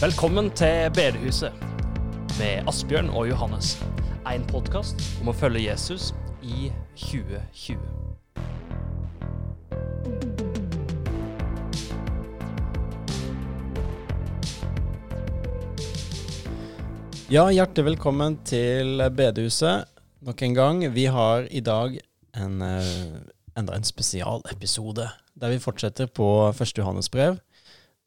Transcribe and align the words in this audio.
Velkommen 0.00 0.46
til 0.56 0.88
Bedehuset 0.96 1.52
med 2.38 2.68
Asbjørn 2.68 3.10
og 3.12 3.26
Johannes. 3.28 3.74
En 4.24 4.46
podkast 4.48 5.02
om 5.20 5.28
å 5.28 5.34
følge 5.36 5.60
Jesus 5.66 6.14
i 6.40 6.70
2020. 6.96 7.76
Ja, 17.28 17.44
hjertelig 17.52 17.90
velkommen 17.90 18.40
til 18.48 19.04
bedehuset 19.12 19.84
nok 20.24 20.48
en 20.48 20.56
gang. 20.56 20.82
Vi 20.96 21.04
har 21.12 21.44
i 21.52 21.60
dag 21.60 22.00
en, 22.40 22.62
eh, 22.62 23.20
enda 23.52 23.76
en 23.76 23.84
spesialepisode 23.84 25.10
der 25.36 25.48
vi 25.52 25.60
fortsetter 25.60 26.06
på 26.06 26.52
første 26.56 26.80
Johannes 26.80 27.12
brev. 27.12 27.36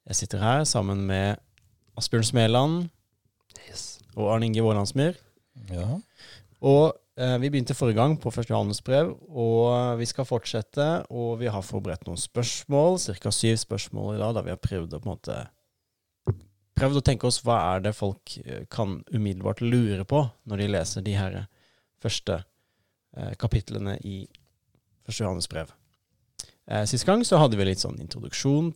Jeg 0.07 0.15
sitter 0.15 0.39
her 0.39 0.63
sammen 0.63 1.05
med 1.05 1.37
Asbjørn 1.99 2.27
Smeland 2.27 2.83
og 4.15 4.27
Arne 4.33 4.49
Inge 4.49 4.63
Vålandsmyr. 4.65 5.17
Ja. 5.69 5.87
Og 6.63 6.93
eh, 7.17 7.35
vi 7.41 7.49
begynte 7.49 7.75
forrige 7.77 7.97
gang 7.99 8.15
på 8.21 8.31
første 8.33 8.55
handelsbrev, 8.55 9.11
og 9.29 9.97
vi 9.99 10.07
skal 10.09 10.27
fortsette. 10.29 10.87
Og 11.09 11.39
vi 11.41 11.49
har 11.51 11.65
forberedt 11.65 12.07
noen 12.07 12.21
spørsmål, 12.21 12.99
ca. 13.01 13.33
syv 13.33 13.57
spørsmål 13.65 14.15
i 14.15 14.21
dag, 14.21 14.37
da 14.37 14.45
vi 14.45 14.53
har 14.53 14.61
prøvd 14.61 14.95
å 14.95 15.01
på 15.01 15.09
en 15.09 15.15
måte 15.15 15.41
prøvd 16.73 16.99
å 16.99 17.05
tenke 17.05 17.29
oss 17.29 17.41
hva 17.45 17.59
er 17.73 17.83
det 17.85 17.95
folk 17.97 18.37
eh, 18.43 18.65
kan 18.71 19.01
umiddelbart 19.13 19.61
lure 19.63 20.05
på 20.09 20.23
når 20.49 20.63
de 20.63 20.71
leser 20.73 21.05
de 21.05 21.15
her 21.17 21.37
første 22.03 22.39
eh, 22.41 23.33
kapitlene 23.39 23.97
i 24.01 24.23
første 25.05 25.23
Johannes 25.23 25.49
brev. 25.51 25.71
Eh, 26.67 26.85
sist 26.89 27.05
gang 27.07 27.23
så 27.27 27.39
hadde 27.41 27.59
vi 27.59 27.67
litt 27.67 27.83
sånn 27.83 28.01
introduksjon 28.01 28.71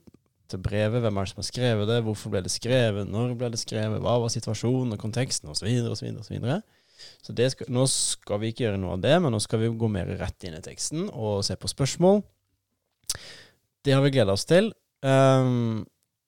til 0.51 0.61
brevet. 0.63 1.01
Hvem 1.03 1.19
er 1.19 1.27
det 1.27 1.33
som 1.33 1.41
har 1.41 1.47
skrevet 1.49 1.89
det? 1.89 1.99
Hvorfor 2.05 2.33
ble 2.33 2.41
det 2.45 2.53
skrevet? 2.53 3.09
Når 3.09 3.35
ble 3.39 3.51
det 3.53 3.61
skrevet? 3.61 4.01
Hva 4.03 4.17
var 4.23 4.33
situasjonen 4.33 4.95
og 4.95 5.01
konteksten? 5.01 5.51
Og 5.51 5.59
så 5.59 5.67
videre 5.67 5.93
og 5.93 5.99
så 5.99 6.07
videre. 6.07 6.23
og 6.23 6.27
Så 6.27 6.35
videre. 6.35 6.61
Så 7.21 7.35
skal, 7.53 7.69
nå 7.73 7.83
skal 7.91 8.41
vi 8.41 8.51
ikke 8.51 8.65
gjøre 8.65 8.79
noe 8.81 8.95
av 8.97 9.03
det, 9.03 9.13
men 9.21 9.33
nå 9.33 9.39
skal 9.43 9.61
vi 9.61 9.69
gå 9.69 9.89
mer 9.91 10.09
rett 10.19 10.47
inn 10.47 10.57
i 10.57 10.63
teksten 10.65 11.09
og 11.11 11.43
se 11.45 11.57
på 11.59 11.69
spørsmål. 11.69 12.23
Det 13.85 13.93
har 13.93 14.01
vi 14.03 14.13
gleda 14.15 14.33
oss 14.33 14.47
til. 14.49 14.71
Um, 15.05 15.85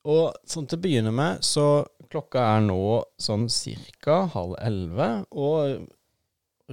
og 0.08 0.38
sånn 0.48 0.67
til 0.70 0.80
å 0.80 0.83
begynne 0.83 1.14
med, 1.16 1.42
så 1.44 1.83
klokka 2.09 2.45
er 2.56 2.64
nå 2.66 3.02
sånn 3.22 3.48
cirka 3.52 4.23
halv 4.33 4.56
elleve, 4.61 5.09
og 5.30 5.89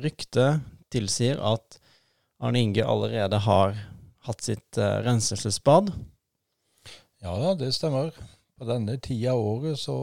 ryktet 0.00 0.62
tilsier 0.92 1.40
at 1.42 1.80
Arne 2.44 2.60
Inge 2.62 2.84
allerede 2.84 3.40
har 3.46 3.74
hatt 4.28 4.44
sitt 4.44 4.78
uh, 4.80 5.00
renselsesbad. 5.06 5.90
Ja 7.26 7.34
da, 7.42 7.54
det 7.58 7.72
stemmer. 7.74 8.14
På 8.56 8.68
denne 8.68 8.96
tida 9.02 9.34
av 9.34 9.42
året 9.42 9.80
så 9.80 9.96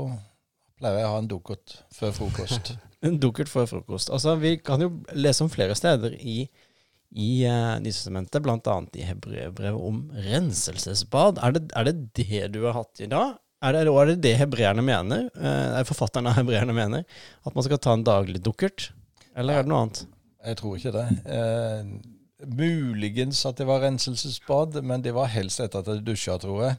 pleier 0.79 0.99
jeg 1.01 1.07
å 1.07 1.13
ha 1.15 1.21
en 1.23 1.29
dukkert 1.31 1.77
før 1.95 2.17
frokost. 2.19 2.75
En 3.03 3.17
dukkert 3.19 3.49
før 3.51 3.65
frokost. 3.67 4.07
Altså, 4.15 4.37
vi 4.39 4.53
kan 4.63 4.79
jo 4.79 4.85
lese 5.11 5.43
om 5.43 5.49
flere 5.51 5.75
steder 5.75 6.13
i, 6.15 6.45
i 7.19 7.31
uh, 7.43 7.73
Nytestamentet, 7.83 8.39
bl.a. 8.45 8.75
i 8.95 9.03
hebreerbrevet 9.03 9.89
om 9.89 9.97
renselsesbad. 10.23 11.41
Er 11.43 11.57
det, 11.57 11.65
er 11.75 11.89
det 11.89 11.93
det 12.15 12.45
du 12.53 12.61
har 12.63 12.77
hatt 12.77 13.03
i 13.03 13.09
dag? 13.11 13.33
Er 13.59 13.75
det, 13.75 13.81
er 13.91 14.07
det 14.13 14.15
det 14.23 14.33
hebreerne 14.39 14.87
mener? 14.87 15.27
Uh, 15.35 15.75
er 15.81 15.89
forfatterne 15.89 16.31
av 16.31 16.39
hebreerne 16.39 16.77
mener? 16.77 17.03
At 17.43 17.59
man 17.59 17.67
skal 17.67 17.83
ta 17.83 17.97
en 17.97 18.07
daglig 18.07 18.39
dukkert? 18.47 18.93
Eller 19.35 19.59
er 19.59 19.67
det 19.67 19.73
noe 19.73 19.83
annet? 19.83 20.05
Jeg 20.43 20.59
tror 20.59 20.79
ikke 20.79 20.91
det. 20.95 21.05
Eh, 21.27 21.91
muligens 22.45 23.45
at 23.45 23.57
det 23.59 23.67
var 23.67 23.83
renselsesbad, 23.83 24.79
men 24.83 25.03
det 25.05 25.13
var 25.15 25.31
helst 25.31 25.61
etter 25.63 25.83
at 25.83 25.91
jeg 25.91 26.03
dusja, 26.05 26.37
tror 26.41 26.63
jeg. 26.65 26.77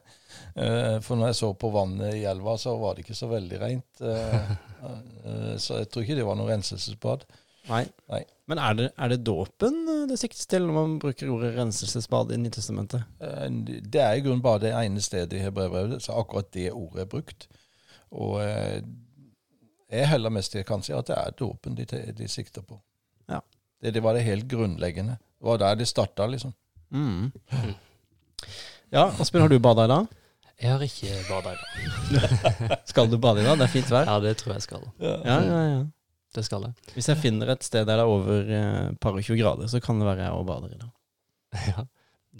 Eh, 0.55 0.97
for 1.03 1.17
når 1.17 1.31
jeg 1.31 1.39
så 1.39 1.49
på 1.59 1.71
vannet 1.73 2.17
i 2.19 2.25
elva, 2.29 2.57
så 2.59 2.75
var 2.79 2.95
det 2.95 3.05
ikke 3.05 3.17
så 3.17 3.29
veldig 3.31 3.59
rent. 3.61 4.01
Eh, 4.01 4.53
eh, 4.89 5.55
så 5.61 5.81
jeg 5.81 5.89
tror 5.91 6.05
ikke 6.05 6.19
det 6.19 6.27
var 6.27 6.39
noe 6.39 6.51
renselsesbad. 6.51 7.25
Nei. 7.65 7.81
Nei. 8.13 8.21
Men 8.51 8.61
er 8.61 8.77
det, 8.77 8.89
er 9.01 9.09
det 9.09 9.23
dåpen 9.25 9.79
det 10.09 10.19
siktes 10.21 10.45
til 10.45 10.67
når 10.67 10.75
man 10.75 10.99
bruker 11.01 11.31
ordet 11.33 11.55
renselsesbad 11.55 12.35
i 12.35 12.37
Nytestamentet? 12.37 13.07
Det 13.17 14.03
er 14.03 14.19
i 14.19 14.21
grunnen 14.21 14.43
bare 14.45 14.61
det 14.67 14.75
ene 14.77 15.01
stedet 15.01 15.33
i 15.33 15.41
hebreerbrevet 15.41 16.03
så 16.05 16.19
akkurat 16.19 16.51
det 16.53 16.67
ordet 16.69 17.07
er 17.07 17.09
brukt. 17.09 17.47
Og 18.13 18.37
jeg 18.45 20.11
heller 20.11 20.33
mest 20.33 20.53
til 20.53 20.67
kanskje 20.67 20.93
at 20.99 21.09
det 21.09 21.17
er 21.17 21.33
dåpen 21.41 21.77
de, 21.79 21.87
de 21.89 22.29
sikter 22.29 22.61
på. 22.61 22.77
Ja. 23.33 23.41
Det, 23.81 23.95
det 23.97 24.03
var 24.05 24.13
det 24.13 24.27
helt 24.27 24.45
grunnleggende. 24.51 25.17
Det 25.45 25.49
var 25.51 25.57
der 25.61 25.75
det 25.77 25.85
starta, 25.85 26.25
liksom. 26.25 26.53
Mm. 26.89 27.31
Ja, 28.89 29.11
Asbjørn, 29.21 29.43
har 29.43 29.49
du 29.49 29.59
bada 29.61 29.83
i 29.85 29.91
dag? 29.91 30.07
Jeg 30.57 30.71
har 30.71 30.81
ikke 30.81 31.17
bada 31.27 31.51
i 31.53 31.59
dag. 31.59 32.79
Skal 32.89 33.11
du 33.11 33.19
bade 33.21 33.43
i 33.43 33.45
dag? 33.45 33.59
Det 33.59 33.67
er 33.67 33.73
fint 33.75 33.91
vær. 33.93 34.07
Ja, 34.09 34.15
det 34.23 34.31
tror 34.39 34.55
jeg 34.55 34.65
skal. 34.65 34.87
Ja, 34.97 35.13
ja, 35.21 35.59
ja. 35.69 35.83
Det 36.33 36.45
skal 36.47 36.65
jeg. 36.65 36.73
Hvis 36.95 37.11
jeg 37.11 37.21
finner 37.21 37.51
et 37.53 37.63
sted 37.63 37.85
der 37.85 38.01
det 38.01 38.07
er 38.07 38.09
over 38.09 38.49
eh, 38.57 38.89
par 38.97 39.13
og 39.13 39.21
20 39.21 39.37
grader, 39.37 39.69
så 39.69 39.77
kan 39.85 40.01
det 40.01 40.07
være 40.09 40.25
jeg 40.25 40.33
òg 40.33 40.47
bader 40.49 40.73
i 40.73 40.81
dag. 40.81 40.89
Ja. 41.75 41.85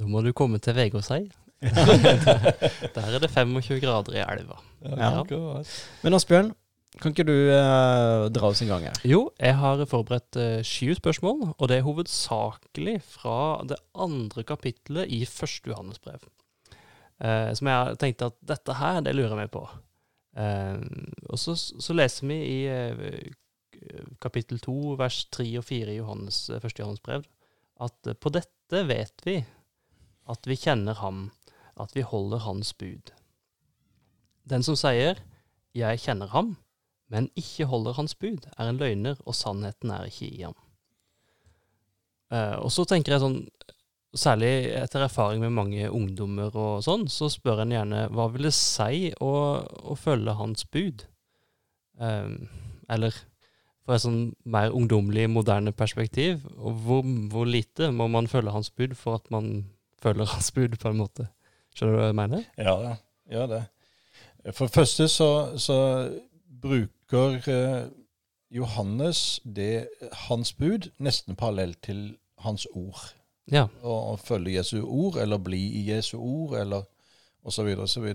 Da 0.01 0.09
må 0.09 0.25
du 0.25 0.31
komme 0.33 0.57
til 0.57 0.73
Vegårshei. 0.75 1.27
Der 1.61 3.05
er 3.05 3.19
det 3.22 3.29
25 3.29 3.83
grader 3.85 4.17
i 4.17 4.25
elva. 4.25 4.57
Ja. 4.81 5.22
Men 6.01 6.17
Asbjørn, 6.17 6.55
kan 7.01 7.11
ikke 7.11 7.25
du 7.28 7.35
eh, 7.51 8.25
dra 8.33 8.50
oss 8.50 8.61
en 8.63 8.72
gang 8.72 8.85
her? 8.88 9.00
Jo, 9.07 9.28
jeg 9.39 9.57
har 9.59 9.83
forberedt 9.89 10.38
eh, 10.39 10.61
sju 10.66 10.94
spørsmål, 10.97 11.41
og 11.57 11.69
det 11.69 11.79
er 11.79 11.88
hovedsakelig 11.88 13.00
fra 13.03 13.38
det 13.67 13.79
andre 13.94 14.45
kapittelet 14.47 15.11
i 15.11 15.25
første 15.29 15.72
Johannes 15.72 16.00
brev. 16.03 16.23
Eh, 17.19 17.51
som 17.57 17.72
jeg 17.72 17.81
har 17.81 18.00
tenkt 18.00 18.23
at 18.25 18.38
dette 18.44 18.78
her, 18.79 19.01
det 19.03 19.16
lurer 19.16 19.34
jeg 19.34 19.41
meg 19.44 19.51
på. 19.53 19.66
Eh, 20.39 20.79
og 21.29 21.39
så, 21.39 21.55
så 21.55 21.95
leser 21.95 22.31
vi 22.31 22.39
i 22.44 22.59
eh, 22.72 23.31
kapittel 24.23 24.59
2, 24.63 24.95
vers 25.00 25.23
3 25.35 25.47
og 25.59 25.67
4 25.67 25.94
i 25.94 26.00
Johannes, 26.00 26.45
eh, 26.50 26.61
første 26.63 26.84
Johannes 26.84 27.03
brev, 27.05 27.28
at 27.84 28.16
på 28.23 28.31
dette 28.31 28.85
vet 28.88 29.25
vi 29.28 29.39
at 30.31 30.47
vi 30.47 30.57
kjenner 30.57 30.97
ham, 31.01 31.29
at 31.79 31.91
vi 31.95 32.05
holder 32.07 32.44
hans 32.47 32.72
bud. 32.73 33.11
Den 34.47 34.63
som 34.63 34.78
sier 34.79 35.19
'jeg 35.75 36.00
kjenner 36.00 36.28
ham', 36.31 36.55
men 37.11 37.29
ikke 37.38 37.67
holder 37.69 37.97
hans 37.99 38.16
bud, 38.17 38.47
er 38.57 38.69
en 38.69 38.79
løgner, 38.81 39.19
og 39.25 39.38
sannheten 39.38 39.91
er 39.93 40.07
ikke 40.09 40.29
i 40.29 40.41
ham. 40.43 40.55
Uh, 42.33 42.57
og 42.66 42.71
så 42.73 42.85
tenker 42.89 43.13
jeg 43.16 43.21
sånn, 43.21 43.39
særlig 44.16 44.51
etter 44.79 45.03
erfaring 45.05 45.43
med 45.43 45.53
mange 45.53 45.89
ungdommer 45.91 46.55
og 46.55 46.83
sånn, 46.85 47.05
så 47.11 47.29
spør 47.31 47.63
en 47.63 47.73
gjerne 47.75 48.05
hva 48.16 48.29
vil 48.33 48.47
det 48.47 48.55
si 48.55 49.09
å, 49.21 49.31
å 49.61 49.97
følge 49.99 50.38
hans 50.39 50.63
bud? 50.71 51.03
Eh, 51.99 52.29
eller 52.95 53.17
fra 53.85 53.97
et 53.97 54.03
sånn 54.05 54.19
mer 54.49 54.73
ungdommelig, 54.75 55.27
moderne 55.29 55.73
perspektiv, 55.75 56.45
og 56.57 56.79
hvor, 56.85 57.03
hvor 57.31 57.49
lite 57.49 57.91
må 57.93 58.07
man 58.11 58.29
følge 58.31 58.55
hans 58.55 58.72
bud 58.73 58.95
for 58.97 59.19
at 59.19 59.29
man 59.33 59.67
følger 60.01 60.29
hans 60.33 60.51
bud, 60.55 60.79
på 60.81 60.91
en 60.91 61.01
måte? 61.03 61.29
Skjønner 61.75 61.97
du 61.97 62.01
hva 62.01 62.09
jeg 62.09 62.19
mener? 62.22 62.47
Ja, 62.57 62.95
ja, 63.31 63.45
det. 63.51 63.66
For 64.53 64.69
det 64.69 64.77
første 64.77 65.09
så, 65.11 65.29
så 65.59 65.77
bruker 66.65 67.49
eh, 67.51 67.85
Johannes 68.55 69.39
det, 69.43 69.87
hans 70.27 70.53
bud 70.53 70.89
nesten 70.97 71.37
parallelt 71.37 71.81
til 71.85 72.17
hans 72.45 72.67
ord. 72.73 73.13
Ja. 73.51 73.67
Å, 73.83 73.95
å 74.13 74.17
følge 74.17 74.57
Jesu 74.57 74.79
ord, 74.81 75.19
eller 75.21 75.41
bli 75.41 75.61
i 75.81 75.85
Jesu 75.89 76.17
ord, 76.17 76.55
eller 76.61 76.85
osv. 77.45 77.69
osv. 77.85 78.07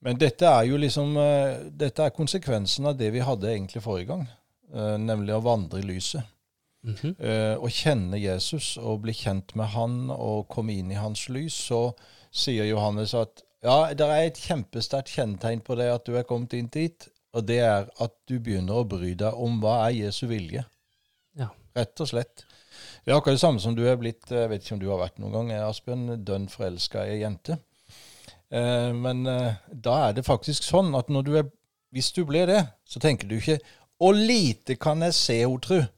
Men 0.00 0.20
dette 0.20 0.46
er 0.46 0.68
jo 0.68 0.78
liksom 0.78 1.16
eh, 1.18 1.64
Dette 1.74 2.06
er 2.06 2.14
konsekvensen 2.14 2.86
av 2.86 2.98
det 3.00 3.10
vi 3.14 3.24
hadde 3.24 3.50
egentlig 3.50 3.82
forrige 3.84 4.12
gang. 4.12 4.26
eh, 4.72 4.96
nemlig 5.00 5.34
å 5.34 5.44
vandre 5.44 5.80
i 5.82 5.86
lyset. 5.88 6.22
Mhm. 6.86 7.16
Eh, 7.18 7.56
å 7.58 7.68
kjenne 7.72 8.20
Jesus 8.20 8.76
og 8.78 9.02
bli 9.02 9.12
kjent 9.12 9.54
med 9.58 9.72
han 9.74 10.10
og 10.14 10.46
komme 10.48 10.76
inn 10.78 10.92
i 10.92 11.00
hans 11.00 11.26
lys, 11.28 11.56
så 11.68 11.92
sier 12.30 12.68
Johannes 12.68 13.14
at 13.18 13.42
ja, 13.64 13.92
det 13.92 14.06
er 14.06 14.28
et 14.28 14.38
kjempesterkt 14.38 15.10
kjennetegn 15.16 15.64
på 15.66 15.74
det 15.74 15.88
at 15.90 16.06
du 16.06 16.14
er 16.16 16.26
kommet 16.28 16.54
inn 16.54 16.68
dit, 16.70 17.08
og 17.36 17.44
det 17.48 17.58
er 17.64 17.88
at 18.00 18.14
du 18.28 18.38
begynner 18.40 18.80
å 18.80 18.88
bry 18.88 19.12
deg 19.18 19.36
om 19.36 19.58
hva 19.62 19.80
er 19.86 19.96
Jesu 19.98 20.26
vilje. 20.30 20.64
Ja. 21.38 21.50
Rett 21.76 22.00
og 22.02 22.10
slett. 22.10 22.44
Det 23.04 23.12
er 23.12 23.18
akkurat 23.18 23.38
det 23.38 23.42
samme 23.42 23.60
som 23.62 23.74
du 23.76 23.82
er 23.88 23.96
blitt 23.98 24.30
Jeg 24.30 24.50
vet 24.50 24.62
ikke 24.62 24.76
om 24.76 24.80
du 24.82 24.88
har 24.90 25.00
vært 25.00 25.18
noen 25.20 25.34
gang, 25.34 25.52
eh, 25.54 25.66
Asbjørn, 25.66 26.22
dønn 26.26 26.48
forelska 26.52 27.06
i 27.06 27.16
ei 27.16 27.22
jente. 27.22 27.58
Eh, 28.50 28.90
men 28.96 29.26
eh, 29.28 29.60
da 29.72 29.98
er 30.06 30.16
det 30.16 30.26
faktisk 30.28 30.64
sånn 30.64 30.94
at 30.98 31.10
når 31.12 31.26
du 31.26 31.32
er 31.42 31.48
Hvis 31.92 32.10
du 32.12 32.20
blir 32.28 32.44
det, 32.44 32.66
så 32.84 33.00
tenker 33.00 33.24
du 33.28 33.38
ikke 33.38 33.56
'Å 33.98 34.08
lite 34.12 34.76
kan 34.76 35.00
jeg 35.02 35.14
se 35.16 35.38
henne, 35.40 35.58
tru'. 35.64 35.88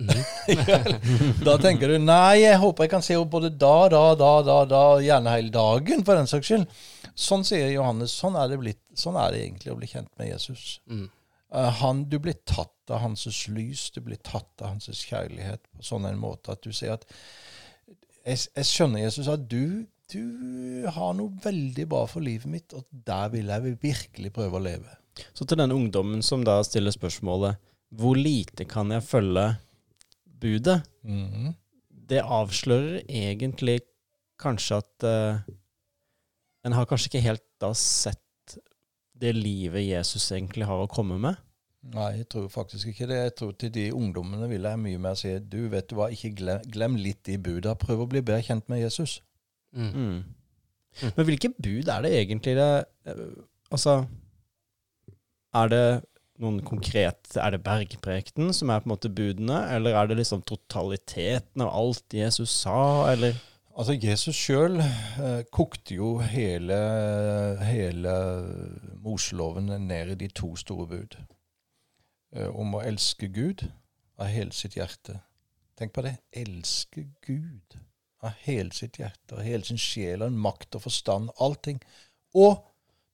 Mhm. 0.00 1.44
da 1.46 1.58
tenker 1.60 1.92
du 1.92 1.98
nei, 1.98 2.40
jeg 2.40 2.58
håper 2.58 2.86
jeg 2.86 2.90
kan 2.94 3.04
se 3.04 3.14
henne 3.14 3.28
både 3.30 3.50
da, 3.52 3.88
da, 3.92 4.14
da, 4.18 4.30
da, 4.42 4.56
da, 4.64 4.82
gjerne 5.04 5.34
hele 5.34 5.52
dagen, 5.54 6.04
for 6.06 6.16
den 6.16 6.30
saks 6.30 6.48
skyld. 6.48 6.66
Sånn 7.14 7.44
sier 7.44 7.68
Johannes. 7.74 8.14
Sånn 8.16 8.38
er 8.40 8.48
det, 8.48 8.58
blitt, 8.62 8.80
sånn 8.94 9.16
er 9.20 9.32
det 9.32 9.42
egentlig 9.44 9.72
å 9.72 9.78
bli 9.78 9.88
kjent 9.90 10.10
med 10.18 10.30
Jesus. 10.32 10.80
Mm. 10.90 11.08
Eh, 11.54 11.70
han, 11.80 12.04
du 12.10 12.18
blir 12.22 12.36
tatt 12.44 12.90
av 12.90 13.02
hans 13.04 13.26
lys, 13.48 13.90
du 13.94 14.00
blir 14.00 14.18
tatt 14.22 14.62
av 14.62 14.74
hans 14.74 14.90
kjærlighet 14.90 15.62
på 15.76 15.86
sånn 15.86 16.06
en 16.08 16.18
måte 16.20 16.52
at 16.54 16.62
du 16.62 16.72
sier 16.72 16.96
at 16.96 17.06
jeg, 18.26 18.48
jeg 18.54 18.66
skjønner, 18.68 19.04
Jesus, 19.06 19.30
at 19.32 19.46
du, 19.50 19.86
du 20.12 20.86
har 20.92 21.14
noe 21.16 21.32
veldig 21.42 21.86
bra 21.88 22.04
for 22.10 22.22
livet 22.24 22.50
mitt, 22.50 22.74
og 22.76 22.84
der 22.90 23.30
vil 23.32 23.48
jeg 23.48 23.76
virkelig 23.82 24.32
prøve 24.36 24.58
å 24.58 24.64
leve. 24.64 24.96
Så 25.34 25.46
til 25.48 25.58
den 25.58 25.72
ungdommen 25.74 26.22
som 26.24 26.44
da 26.46 26.60
stiller 26.66 26.94
spørsmålet 26.94 27.58
hvor 27.98 28.14
lite 28.14 28.66
kan 28.70 28.92
jeg 28.94 29.02
følge 29.02 29.46
budet, 30.40 30.82
Mhm. 31.02 31.54
det 32.10 32.22
avslører 32.22 33.02
egentlig 33.08 33.80
kanskje 34.38 34.76
at 34.78 35.04
uh, 35.04 35.54
en 36.64 36.72
har 36.72 36.86
kanskje 36.86 37.10
ikke 37.10 37.24
helt 37.24 37.44
da 37.60 37.72
sett 37.74 38.20
det 39.20 39.34
livet 39.36 39.84
Jesus 39.86 40.30
egentlig 40.32 40.66
har 40.68 40.82
å 40.82 40.90
komme 40.90 41.18
med. 41.20 41.38
Nei, 41.94 42.10
jeg 42.18 42.26
tror 42.32 42.48
faktisk 42.52 42.90
ikke 42.90 43.08
det. 43.08 43.18
Jeg 43.22 43.34
tror 43.38 43.52
til 43.56 43.72
de 43.72 43.86
ungdommene 43.96 44.48
vil 44.50 44.66
jeg 44.68 44.80
mye 44.82 45.00
mer 45.00 45.16
si 45.16 45.32
du 45.40 45.62
vet 45.72 45.88
du 45.88 45.96
hva, 45.96 46.10
ikke 46.12 46.34
glem, 46.36 46.66
glem 46.68 46.98
litt 47.00 47.22
de 47.28 47.38
buda. 47.40 47.72
Prøv 47.80 48.04
å 48.04 48.08
bli 48.10 48.20
bedre 48.20 48.44
kjent 48.44 48.68
med 48.72 48.82
Jesus. 48.82 49.20
Mm. 49.72 49.90
Mm. 49.94 51.06
Men 51.16 51.26
hvilke 51.28 51.52
bud 51.56 51.88
er 51.88 52.04
det 52.04 52.10
egentlig 52.18 52.56
det 52.58 52.70
eh, 53.06 53.26
Altså, 53.70 54.00
er 55.54 55.68
det 55.70 55.84
noen 56.42 56.56
konkret 56.66 57.36
Er 57.38 57.52
det 57.54 57.60
bergprekten 57.62 58.50
som 58.56 58.72
er 58.72 58.82
på 58.82 58.88
en 58.88 58.94
måte 58.96 59.12
budene, 59.14 59.60
eller 59.70 59.94
er 59.94 60.10
det 60.10 60.16
liksom 60.18 60.42
totaliteten 60.48 61.62
av 61.62 61.70
alt 61.70 62.16
Jesus 62.16 62.50
sa, 62.64 62.80
eller 63.12 63.38
Altså, 63.80 63.94
Jesus 63.96 64.36
sjøl 64.36 64.74
eh, 64.76 65.44
kokte 65.48 65.94
jo 65.96 66.18
hele, 66.18 66.76
hele 67.64 68.10
Moseloven 69.00 69.70
ned 69.86 70.10
i 70.12 70.16
de 70.20 70.28
to 70.28 70.50
store 70.56 70.84
bud. 70.90 71.16
Eh, 72.36 72.50
om 72.52 72.76
å 72.76 72.82
elske 72.84 73.30
Gud 73.32 73.64
av 74.20 74.28
hele 74.28 74.52
sitt 74.52 74.76
hjerte. 74.76 75.16
Tenk 75.80 75.94
på 75.96 76.04
det. 76.04 76.12
Elske 76.36 77.06
Gud 77.24 77.78
av 78.20 78.36
hele 78.44 78.68
sitt 78.76 79.00
hjerte, 79.00 79.38
av 79.38 79.42
hele 79.48 79.64
sin 79.64 79.80
sjel, 79.80 80.26
av 80.28 80.36
makt 80.36 80.76
og 80.76 80.84
forstand. 80.84 81.32
Allting. 81.40 81.80
Og 82.36 82.60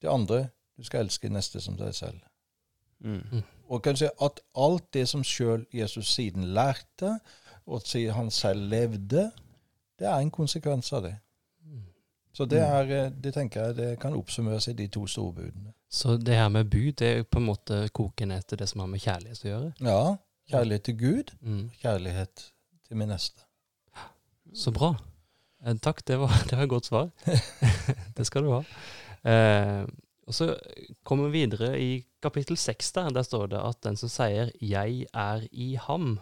det 0.02 0.10
andre, 0.10 0.48
du 0.74 0.82
skal 0.82 1.06
elske 1.06 1.30
neste 1.30 1.62
som 1.62 1.78
deg 1.78 1.94
selv. 1.94 2.18
mm. 3.06 3.46
Og 3.70 3.86
kan 3.86 3.96
si 3.98 4.10
at 4.10 4.42
alt 4.58 4.92
det 4.94 5.06
som 5.14 5.22
sjøl 5.22 5.62
Jesus 5.70 6.10
siden 6.10 6.50
lærte, 6.58 7.20
og 7.66 7.86
siden 7.86 8.18
han 8.18 8.30
selv 8.30 8.66
levde, 8.70 9.30
det 9.98 10.06
er 10.06 10.18
en 10.20 10.30
konsekvens 10.30 10.92
av 10.92 11.02
det. 11.02 11.14
Så 12.36 12.44
det, 12.44 12.60
er, 12.60 12.90
eh, 12.92 13.10
det 13.10 13.32
tenker 13.32 13.62
jeg 13.64 13.76
det 13.76 13.98
kan 14.00 14.12
oppsummeres 14.14 14.68
i 14.68 14.74
de 14.76 14.86
to 14.92 15.06
store 15.08 15.32
budene. 15.32 15.72
Så 15.88 16.16
det 16.20 16.34
her 16.36 16.48
med 16.52 16.68
bud, 16.68 16.92
det 17.00 17.08
er 17.08 17.22
på 17.22 17.40
en 17.40 17.46
måte 17.46 17.88
koker 17.96 18.26
ned 18.28 18.42
til 18.44 18.58
det 18.60 18.68
som 18.68 18.82
har 18.84 18.90
med 18.92 19.00
kjærlighet 19.00 19.44
å 19.46 19.48
gjøre. 19.48 19.70
Ja, 19.80 20.00
kjærlighet 20.52 20.82
til 20.84 20.98
Gud, 20.98 21.32
Mm. 21.40 21.70
kjærlighet 21.80 22.50
til 22.88 22.96
min 22.96 23.08
neste. 23.08 23.40
Så 24.54 24.70
bra. 24.70 24.94
Eh, 25.64 25.74
takk, 25.80 26.04
det 26.06 26.18
var, 26.20 26.28
det 26.50 26.58
var 26.58 26.64
et 26.64 26.68
godt 26.74 26.86
svar. 26.86 27.10
det 28.16 28.26
skal 28.26 28.44
du 28.44 28.52
ha. 28.52 28.62
Eh, 29.24 29.86
og 30.26 30.34
så 30.34 30.52
kommer 31.04 31.30
vi 31.30 31.40
videre 31.46 31.80
i 31.80 32.04
kapittel 32.22 32.56
seks 32.56 32.92
der. 32.92 33.08
Der 33.10 33.22
står 33.22 33.46
det 33.46 33.64
at 33.64 33.80
den 33.84 33.96
som 33.96 34.08
sier 34.08 34.50
'jeg 34.60 35.06
er 35.14 35.46
i 35.52 35.76
ham', 35.76 36.18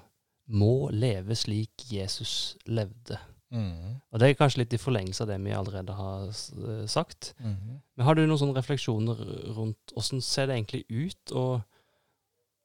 må 0.46 0.90
leve 0.92 1.34
slik 1.34 1.90
Jesus 1.90 2.56
levde. 2.66 3.18
Mhm. 3.54 3.94
Og 4.10 4.20
det 4.20 4.28
er 4.28 4.36
kanskje 4.38 4.62
litt 4.62 4.74
i 4.76 4.78
forlengelse 4.78 5.24
av 5.24 5.30
det 5.30 5.40
vi 5.42 5.54
allerede 5.54 5.94
har 5.94 6.26
eh, 6.28 6.84
sagt. 6.90 7.32
Mm. 7.38 7.80
Men 7.96 8.06
har 8.06 8.14
du 8.14 8.24
noen 8.24 8.38
sånne 8.38 8.58
refleksjoner 8.58 9.22
rundt 9.56 9.94
åssen 9.98 10.22
ser 10.22 10.46
det 10.46 10.58
egentlig 10.58 10.84
ut 10.90 11.34
å, 11.34 11.46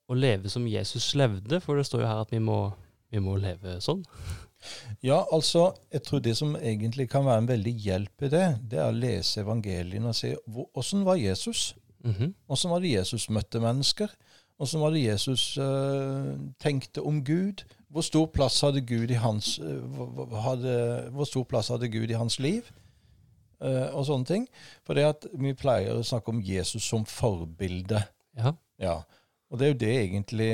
å 0.09 0.18
leve 0.18 0.50
som 0.50 0.68
Jesus 0.69 1.12
levde? 1.18 1.62
For 1.63 1.77
det 1.77 1.88
står 1.89 2.03
jo 2.03 2.12
her 2.12 2.21
at 2.21 2.33
vi 2.33 2.41
må, 2.44 2.59
vi 3.09 3.21
må 3.24 3.38
leve 3.41 3.80
sånn. 3.86 4.06
Ja, 5.00 5.21
altså, 5.31 5.69
jeg 5.88 6.01
tror 6.03 6.19
det 6.19 6.33
som 6.36 6.50
egentlig 6.59 7.06
kan 7.07 7.24
være 7.24 7.45
en 7.45 7.47
veldig 7.47 7.71
hjelp 7.80 8.25
i 8.27 8.30
det, 8.33 8.47
det 8.68 8.81
er 8.81 8.89
å 8.89 8.97
lese 8.97 9.39
evangeliene 9.39 10.12
og 10.12 10.18
se 10.18 10.33
hvor- 10.51 10.68
åssen 10.75 11.06
var 11.07 11.15
Jesus? 11.15 11.77
Åssen 12.03 12.12
mm 12.12 12.33
-hmm. 12.50 12.69
var 12.69 12.80
det 12.80 12.91
Jesus 12.91 13.30
møtte 13.30 13.62
mennesker? 13.63 14.09
Åssen 14.59 14.81
var 14.81 14.91
det 14.91 15.03
Jesus 15.03 15.57
øh, 15.57 16.36
tenkte 16.59 17.01
om 17.01 17.24
Gud? 17.24 17.63
Hvor 17.89 18.06
stor 18.06 18.27
plass 18.30 18.59
hadde 18.62 18.83
Gud 18.86 19.09
i 19.09 19.18
hans, 19.18 19.57
eh, 19.59 20.01
hadde, 20.44 21.89
Gud 21.89 22.09
i 22.09 22.18
hans 22.19 22.39
liv? 22.39 22.68
Uh, 23.59 23.89
og 23.91 24.06
sånne 24.07 24.25
ting. 24.25 24.45
For 24.88 24.95
det 24.95 25.07
at 25.09 25.25
vi 25.36 25.51
pleier 25.57 25.97
å 25.97 26.06
snakke 26.06 26.31
om 26.31 26.39
Jesus 26.39 26.86
som 26.86 27.03
forbilde. 27.09 28.00
Ja. 28.38 28.53
Ja. 28.80 28.94
Og 29.50 29.59
det 29.59 29.65
er 29.65 29.74
jo 29.74 29.80
det 29.81 29.94
egentlig 29.97 30.50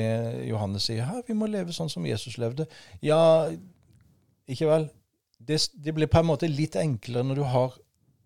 Johannes 0.48 0.88
sier 0.88 1.06
her. 1.06 1.22
Vi 1.28 1.36
må 1.36 1.46
leve 1.46 1.74
sånn 1.76 1.92
som 1.92 2.06
Jesus 2.08 2.38
levde. 2.40 2.66
Ja, 3.04 3.46
ikke 4.48 4.70
vel? 4.70 4.88
Det, 5.38 5.60
det 5.84 5.94
blir 5.94 6.10
på 6.10 6.22
en 6.22 6.30
måte 6.32 6.48
litt 6.50 6.78
enklere 6.80 7.26
når 7.28 7.38
du 7.38 7.44
har 7.52 7.76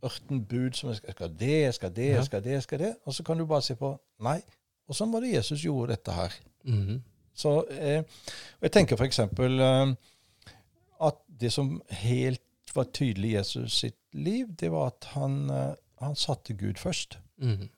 18 0.07 0.45
bud 0.49 0.79
som 0.79 0.93
jeg 0.93 1.03
skal, 1.03 1.33
det, 1.37 1.57
jeg 1.67 1.77
skal 1.77 1.93
det, 1.93 2.09
jeg 2.15 2.25
skal 2.29 2.45
det, 2.45 2.55
jeg 2.57 2.65
skal 2.65 2.83
det. 2.87 2.95
Og 3.05 3.17
så 3.17 3.27
kan 3.27 3.39
du 3.41 3.45
bare 3.51 3.67
se 3.67 3.77
på 3.77 3.93
Nei, 4.25 4.39
og 4.89 4.97
sånn 4.97 5.13
var 5.13 5.25
det 5.25 5.35
Jesus 5.35 5.65
gjorde 5.65 5.95
dette 5.95 6.15
her. 6.15 6.37
Mhm. 6.65 7.01
Så 7.41 7.57
eh, 7.73 8.05
Jeg 8.61 8.73
tenker 8.75 9.01
f.eks. 9.01 9.23
Eh, 9.25 9.93
at 11.01 11.21
det 11.41 11.53
som 11.55 11.79
helt 12.03 12.75
var 12.75 12.91
tydelig 12.95 13.33
i 13.33 13.37
Jesus 13.39 13.81
sitt 13.83 13.99
liv, 14.13 14.51
det 14.61 14.71
var 14.73 14.93
at 14.93 15.13
han, 15.17 15.43
eh, 15.51 15.75
han 16.05 16.17
satte 16.19 16.55
Gud 16.59 16.79
først. 16.79 17.19
Mm. 17.41 17.69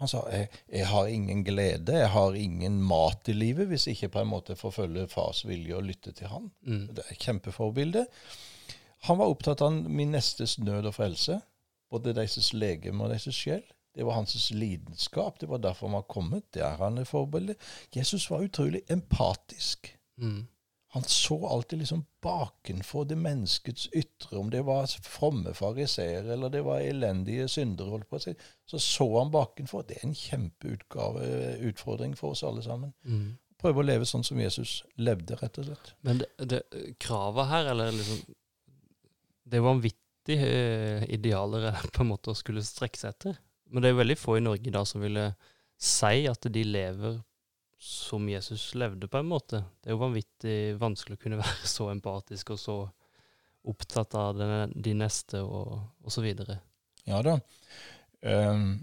Han 0.00 0.08
sa 0.08 0.22
jeg, 0.32 0.48
jeg 0.72 0.86
har 0.88 1.10
ingen 1.12 1.42
glede, 1.44 1.98
jeg 1.98 2.08
har 2.14 2.36
ingen 2.38 2.78
mat 2.88 3.28
i 3.28 3.34
livet 3.36 3.68
hvis 3.68 3.84
jeg 3.86 3.98
ikke 3.98 4.14
på 4.14 4.22
en 4.22 4.30
måte 4.30 4.56
forfølger 4.56 5.10
fars 5.12 5.42
vilje 5.44 5.76
og 5.76 5.84
lytter 5.90 6.14
til 6.16 6.30
han. 6.32 6.46
Mm. 6.64 6.86
Det 6.96 7.04
er 7.04 7.12
et 7.12 7.26
kjempeforbilde. 7.26 8.06
Han 9.08 9.20
var 9.20 9.32
opptatt 9.32 9.60
av 9.64 9.76
min 9.76 10.14
nestes 10.14 10.56
nød 10.60 10.88
og 10.88 10.96
frelse, 10.96 11.36
både 11.92 12.14
deres 12.16 12.52
legeme 12.56 13.04
og 13.04 13.12
deres 13.12 13.28
sjel. 13.36 13.60
Det 13.94 14.06
var 14.06 14.20
hans 14.20 14.50
lidenskap, 14.54 15.40
det 15.40 15.48
var 15.50 15.58
derfor 15.58 15.88
han 15.88 15.98
var 15.98 16.06
kommet. 16.08 16.46
Det 16.54 16.62
er 16.62 16.78
han 16.78 16.98
et 16.98 17.08
forbilde. 17.08 17.56
Jesus 17.94 18.28
var 18.30 18.46
utrolig 18.46 18.82
empatisk. 18.88 19.90
Mm. 20.20 20.46
Han 20.92 21.02
så 21.02 21.46
alltid 21.46 21.78
liksom 21.78 22.04
bakenfor 22.22 23.04
det 23.04 23.16
menneskets 23.16 23.88
ytre, 23.92 24.38
om 24.38 24.50
det 24.50 24.62
var 24.62 24.86
fromme 25.06 25.54
fariseere 25.54 26.32
eller 26.32 26.50
det 26.50 26.62
var 26.66 26.80
elendige 26.82 27.48
syndere, 27.48 27.92
holdt 27.92 28.08
på 28.10 28.18
å 28.18 28.24
si. 28.24 28.34
Så 28.66 28.78
så 28.82 29.06
han 29.18 29.30
bakenfor. 29.30 29.84
Det 29.86 30.00
er 30.00 30.08
en 30.08 30.16
kjempeutfordring 30.18 32.16
for 32.18 32.34
oss 32.34 32.42
alle 32.42 32.64
sammen. 32.66 32.90
Mm. 33.06 33.36
Prøve 33.62 33.82
å 33.82 33.86
leve 33.86 34.08
sånn 34.08 34.26
som 34.26 34.40
Jesus 34.42 34.80
levde, 34.98 35.38
rett 35.38 35.60
og 35.62 35.68
slett. 35.68 35.92
Men 36.06 36.24
det, 36.24 36.30
det 36.50 36.62
kravet 36.98 37.50
her, 37.52 37.70
eller 37.70 37.94
liksom 37.94 38.34
Det 39.50 39.58
er 39.58 39.64
vanvittig 39.66 40.38
eh, 40.42 41.06
idealer 41.14 41.70
på 41.94 42.02
en 42.02 42.10
måte 42.10 42.34
å 42.34 42.38
skulle 42.38 42.66
strekke 42.66 42.98
seg 42.98 43.14
etter. 43.14 43.38
Men 43.70 43.82
det 43.84 43.90
er 43.90 44.00
veldig 44.00 44.18
få 44.18 44.36
i 44.38 44.44
Norge 44.44 44.72
da 44.74 44.84
som 44.88 45.02
ville 45.02 45.30
si 45.80 46.26
at 46.28 46.48
de 46.52 46.64
lever 46.66 47.20
som 47.80 48.28
Jesus 48.28 48.74
levde, 48.74 49.08
på 49.08 49.18
en 49.18 49.30
måte. 49.30 49.62
Det 49.80 49.88
er 49.88 49.96
jo 49.96 50.02
vanvittig 50.02 50.56
vanskelig 50.80 51.16
å 51.16 51.22
kunne 51.22 51.40
være 51.44 51.70
så 51.70 51.88
empatisk 51.92 52.52
og 52.54 52.60
så 52.60 52.76
opptatt 53.70 54.16
av 54.16 54.36
denne, 54.36 54.66
de 54.74 54.94
neste 54.96 55.40
og, 55.44 55.78
og 56.04 56.12
så 56.12 56.24
videre. 56.24 56.58
Ja 57.08 57.22
da. 57.24 57.38
Um, 58.20 58.82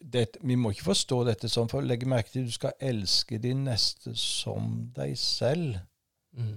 det, 0.00 0.28
vi 0.46 0.54
må 0.58 0.70
ikke 0.70 0.92
forstå 0.92 1.20
dette 1.26 1.50
sånn, 1.50 1.70
for 1.70 1.82
å 1.82 1.86
legge 1.86 2.06
merke 2.06 2.30
til 2.30 2.44
at 2.44 2.50
du 2.50 2.54
skal 2.54 2.76
elske 2.78 3.40
din 3.42 3.64
neste 3.66 4.14
som 4.18 4.86
deg 4.94 5.16
selv. 5.18 5.80
Mm. 6.38 6.56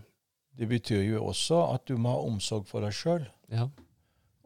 Det 0.59 0.67
betyr 0.69 1.05
jo 1.07 1.23
også 1.31 1.63
at 1.73 1.87
du 1.89 1.95
må 1.97 2.13
ha 2.13 2.25
omsorg 2.27 2.67
for 2.69 2.85
deg 2.85 2.93
sjøl. 2.93 3.25
Ja. 3.49 3.65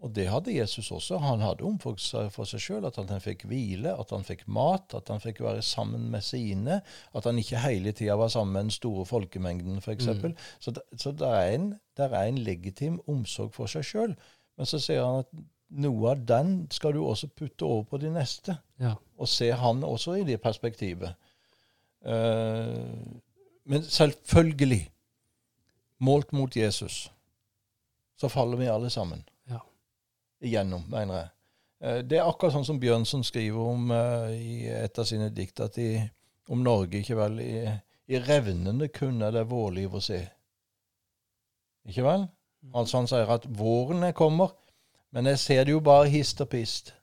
Og 0.03 0.11
det 0.15 0.25
hadde 0.27 0.55
Jesus 0.57 0.91
også. 0.91 1.17
Han 1.23 1.39
hadde 1.39 1.63
omsorg 1.63 2.31
for 2.33 2.47
seg 2.49 2.59
sjøl. 2.59 2.87
At 2.89 2.97
han 2.99 3.23
fikk 3.23 3.45
hvile, 3.47 3.93
at 3.95 4.11
han 4.11 4.25
fikk 4.27 4.43
mat, 4.51 4.91
at 4.97 5.07
han 5.11 5.23
fikk 5.23 5.39
være 5.45 5.63
sammen 5.63 6.09
med 6.11 6.25
sine. 6.27 6.81
At 7.15 7.29
han 7.29 7.39
ikke 7.39 7.61
hele 7.63 7.93
tida 7.95 8.17
var 8.19 8.31
sammen 8.33 8.53
med 8.53 8.67
den 8.67 8.75
store 8.75 9.05
folkemengden, 9.07 9.79
f.eks. 9.79 10.09
Mm. 10.19 10.35
Så, 10.59 10.75
det, 10.75 10.83
så 10.99 11.15
det, 11.15 11.29
er 11.29 11.55
en, 11.55 11.71
det 11.97 12.09
er 12.09 12.19
en 12.27 12.43
legitim 12.43 12.99
omsorg 13.07 13.55
for 13.55 13.71
seg 13.71 13.87
sjøl. 13.87 14.17
Men 14.59 14.69
så 14.69 14.81
sier 14.83 15.07
han 15.07 15.23
at 15.23 15.31
noe 15.83 16.11
av 16.11 16.27
den 16.27 16.55
skal 16.71 16.93
du 16.93 17.01
også 17.05 17.31
putte 17.31 17.65
over 17.65 17.87
på 17.93 18.03
de 18.03 18.11
neste. 18.13 18.59
ja. 18.83 18.97
Og 19.17 19.29
se 19.29 19.51
han 19.55 19.83
også 19.87 20.17
i 20.19 20.23
det 20.27 20.39
perspektivet. 20.41 21.13
Uh, 22.03 22.91
men 23.63 23.83
selvfølgelig, 23.85 24.89
målt 26.03 26.33
mot 26.33 26.55
Jesus, 26.57 27.05
så 28.19 28.27
faller 28.27 28.59
vi 28.59 28.67
alle 28.67 28.89
sammen. 28.89 29.23
Igjennom, 30.43 30.83
mener 30.91 31.19
jeg. 31.19 31.29
Eh, 31.83 31.99
det 32.07 32.19
er 32.19 32.27
akkurat 32.27 32.55
sånn 32.55 32.67
som 32.67 32.79
Bjørnson 32.81 33.23
skriver 33.27 33.71
om 33.73 33.91
eh, 33.95 34.29
i 34.35 34.55
et 34.71 34.99
av 34.99 35.07
sine 35.07 35.29
dikt, 35.35 35.63
at 35.63 35.77
i, 35.81 35.91
om 36.51 36.63
Norge, 36.63 36.99
ikke 36.99 37.19
vel, 37.19 37.39
i, 37.43 37.63
i 38.11 38.19
revnende 38.23 38.89
kunne 38.93 39.31
det 39.35 39.45
vårliv 39.51 39.95
å 39.95 40.03
se. 40.03 40.21
Ikke 41.89 42.05
vel? 42.05 42.27
Altså 42.71 43.01
han 43.01 43.09
sier 43.11 43.31
at 43.31 43.47
våren 43.59 44.05
er 44.07 44.15
kommer, 44.15 44.53
men 45.13 45.27
jeg 45.31 45.41
ser 45.41 45.65
det 45.67 45.75
jo 45.75 45.81
bare 45.83 46.11
hist 46.11 46.39
og 46.41 46.49
pist. 46.53 46.93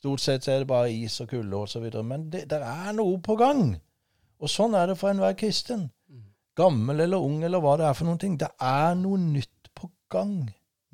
Stort 0.00 0.22
sett 0.22 0.46
er 0.48 0.62
det 0.62 0.70
bare 0.70 0.92
is 0.94 1.18
og 1.20 1.28
kulde 1.28 1.58
osv. 1.58 1.88
Men 2.06 2.30
det 2.32 2.46
der 2.48 2.62
er 2.64 2.94
noe 2.96 3.18
på 3.20 3.34
gang. 3.36 3.74
Og 4.40 4.48
sånn 4.48 4.76
er 4.78 4.88
det 4.88 4.96
for 4.96 5.10
enhver 5.10 5.34
kristen. 5.36 5.90
Mm. 6.08 6.30
Gammel 6.56 7.04
eller 7.04 7.20
ung 7.20 7.42
eller 7.44 7.60
hva 7.60 7.74
det 7.76 7.84
er 7.90 7.98
for 7.98 8.08
noen 8.08 8.22
ting. 8.22 8.38
Det 8.40 8.48
er 8.64 8.94
noe 8.96 9.18
nytt 9.20 9.68
på 9.76 9.90
gang. 10.12 10.38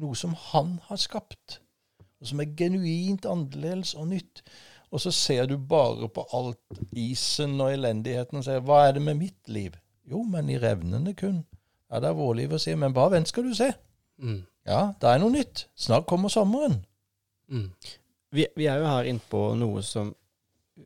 Noe 0.03 0.19
som 0.19 0.35
han 0.49 0.81
har 0.89 0.99
skapt. 0.99 1.61
Og 2.21 2.31
som 2.31 2.41
er 2.41 2.55
genuint 2.57 3.27
annerledes 3.29 3.95
og 3.95 4.09
nytt. 4.13 4.43
Og 4.95 5.03
så 5.03 5.11
ser 5.13 5.49
du 5.51 5.57
bare 5.59 6.09
på 6.09 6.25
alt 6.37 6.81
isen 6.97 7.59
og 7.61 7.73
elendigheten 7.75 8.39
og 8.39 8.45
sier 8.47 8.61
'Hva 8.61 8.89
er 8.89 8.93
det 8.93 9.03
med 9.03 9.17
mitt 9.17 9.49
liv?' 9.49 9.77
Jo, 10.11 10.23
men 10.23 10.49
i 10.51 10.59
revnene 10.59 11.15
kun. 11.15 11.45
Ja, 11.91 12.01
det 12.01 12.09
er 12.09 12.15
vår 12.15 12.35
liv 12.35 12.53
å 12.53 12.59
si, 12.59 12.75
men 12.75 12.95
bare 12.95 13.11
vent 13.11 13.29
skal 13.29 13.43
du 13.43 13.55
se. 13.55 13.73
Mm. 14.23 14.47
Ja, 14.67 14.93
det 15.01 15.09
er 15.11 15.19
noe 15.19 15.31
nytt. 15.31 15.67
Snart 15.75 16.07
kommer 16.07 16.29
sommeren. 16.29 16.85
Mm. 17.51 17.73
Vi, 18.33 18.47
vi 18.57 18.67
er 18.67 18.79
jo 18.79 18.87
her 18.87 19.09
inne 19.11 19.23
på 19.31 19.55
noe 19.59 19.83
som 19.83 20.15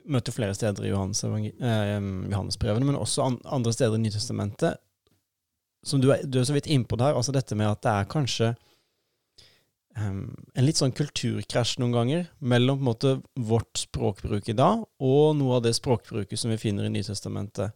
møter 0.07 0.33
flere 0.33 0.55
steder 0.55 0.87
i 0.87 0.93
Johannes, 0.93 1.25
eh, 1.25 1.97
Johannesbrevene, 2.31 2.87
men 2.87 2.97
også 2.97 3.27
an, 3.27 3.39
andre 3.45 3.73
steder 3.73 3.99
i 3.99 4.05
Nytestamentet. 4.05 4.81
Som 5.85 6.01
du 6.01 6.11
er, 6.13 6.25
du 6.27 6.39
er 6.39 6.45
så 6.45 6.55
vidt 6.55 6.69
innpå 6.69 6.97
der, 7.01 7.17
altså 7.17 7.33
dette 7.33 7.57
med 7.57 7.71
at 7.71 7.83
det 7.83 7.93
er 7.93 8.11
kanskje 8.11 8.55
en 10.01 10.65
litt 10.67 10.79
sånn 10.81 10.95
kulturkrasj 10.97 11.79
noen 11.81 11.93
ganger 11.95 12.27
mellom 12.41 12.79
på 12.79 12.83
en 12.85 12.89
måte 12.89 13.13
vårt 13.37 13.83
språkbruk 13.85 14.49
i 14.49 14.57
dag 14.57 14.83
og 15.03 15.37
noe 15.39 15.59
av 15.59 15.63
det 15.67 15.75
språkbruket 15.77 16.39
som 16.41 16.51
vi 16.53 16.59
finner 16.63 16.87
i 16.89 16.93
Nytestamentet. 16.95 17.73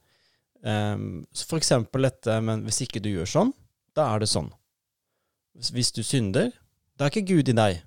Um, 0.64 1.24
for 1.36 1.58
eksempel 1.60 2.06
dette, 2.08 2.38
men 2.40 2.62
hvis 2.64 2.80
ikke 2.86 3.02
du 3.04 3.10
gjør 3.12 3.28
sånn, 3.28 3.50
da 3.94 4.06
er 4.14 4.22
det 4.24 4.30
sånn. 4.32 4.48
Hvis, 5.54 5.70
hvis 5.76 5.92
du 5.92 6.02
synder, 6.02 6.52
da 6.96 7.04
er 7.06 7.12
ikke 7.12 7.28
Gud 7.34 7.50
i 7.52 7.56
deg, 7.58 7.82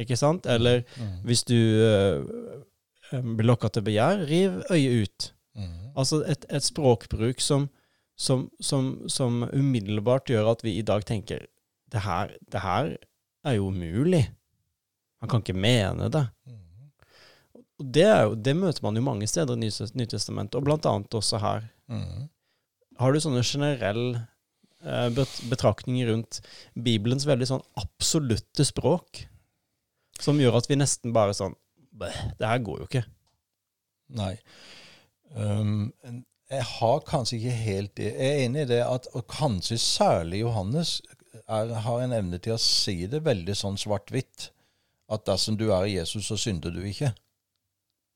ikke 0.00 0.16
sant? 0.16 0.46
Eller 0.48 0.84
Mm. 0.96 1.20
hvis 1.28 1.42
du 1.44 1.54
øh, 1.84 2.24
blir 3.12 3.44
lokka 3.46 3.68
til 3.68 3.82
begjær, 3.84 4.24
riv 4.26 4.62
øyet 4.70 5.02
ut. 5.02 5.32
Mm. 5.54 5.92
Altså 5.96 6.22
et, 6.24 6.46
et 6.48 6.62
språkbruk 6.64 7.40
som, 7.40 7.68
som, 8.16 8.48
som, 8.60 9.02
som 9.08 9.42
umiddelbart 9.52 10.30
gjør 10.32 10.50
at 10.54 10.64
vi 10.64 10.78
i 10.78 10.82
dag 10.82 11.04
tenker 11.04 11.44
det 11.92 12.00
her, 12.06 12.32
det 12.52 12.60
her 12.64 12.96
er 13.46 13.56
jo 13.56 13.70
umulig. 13.72 14.24
Han 15.20 15.30
kan 15.30 15.42
ikke 15.44 15.56
mene 15.56 16.08
det. 16.12 16.24
Og 17.80 17.86
det, 17.96 18.04
jo, 18.04 18.34
det 18.36 18.54
møter 18.56 18.84
man 18.84 18.98
jo 18.98 19.04
mange 19.04 19.28
steder 19.30 19.56
i 19.56 19.62
Nytes- 19.62 19.94
Nytestamentet, 19.96 20.58
og 20.58 20.66
blant 20.66 20.86
annet 20.88 21.16
også 21.16 21.40
her. 21.40 21.64
Mm. 21.88 22.26
Har 23.00 23.12
du 23.12 23.20
sånne 23.24 23.44
generelle 23.46 24.26
eh, 24.84 25.08
betraktninger 25.48 26.10
rundt 26.12 26.42
Bibelens 26.76 27.24
veldig 27.28 27.48
sånn 27.48 27.64
absolutte 27.80 28.66
språk, 28.68 29.22
som 30.20 30.40
gjør 30.40 30.58
at 30.60 30.68
vi 30.68 30.76
nesten 30.76 31.14
bare 31.16 31.32
sånn 31.36 31.56
Det 32.00 32.46
her 32.46 32.60
går 32.64 32.82
jo 32.82 32.84
ikke. 32.86 33.02
Nei. 34.16 34.34
Um, 35.34 35.90
jeg 36.50 36.64
har 36.66 37.02
kanskje 37.06 37.36
ikke 37.38 37.56
helt 37.64 37.92
det. 37.98 38.10
Jeg 38.14 38.28
er 38.28 38.44
enig 38.46 38.62
i 38.64 38.68
det 38.70 38.78
at 38.84 39.08
og 39.14 39.26
kanskje 39.30 39.76
særlig 39.80 40.40
Johannes 40.40 40.98
er, 41.50 41.72
har 41.84 42.02
en 42.04 42.14
evne 42.14 42.38
til 42.42 42.54
å 42.54 42.62
si 42.62 43.04
det 43.10 43.24
veldig 43.26 43.56
sånn 43.58 43.78
svart-hvitt. 43.80 44.50
At 45.10 45.26
dersom 45.26 45.56
du 45.58 45.70
er 45.74 45.88
Jesus, 45.90 46.28
så 46.30 46.38
synder 46.38 46.70
du 46.74 46.82
ikke. 46.86 47.10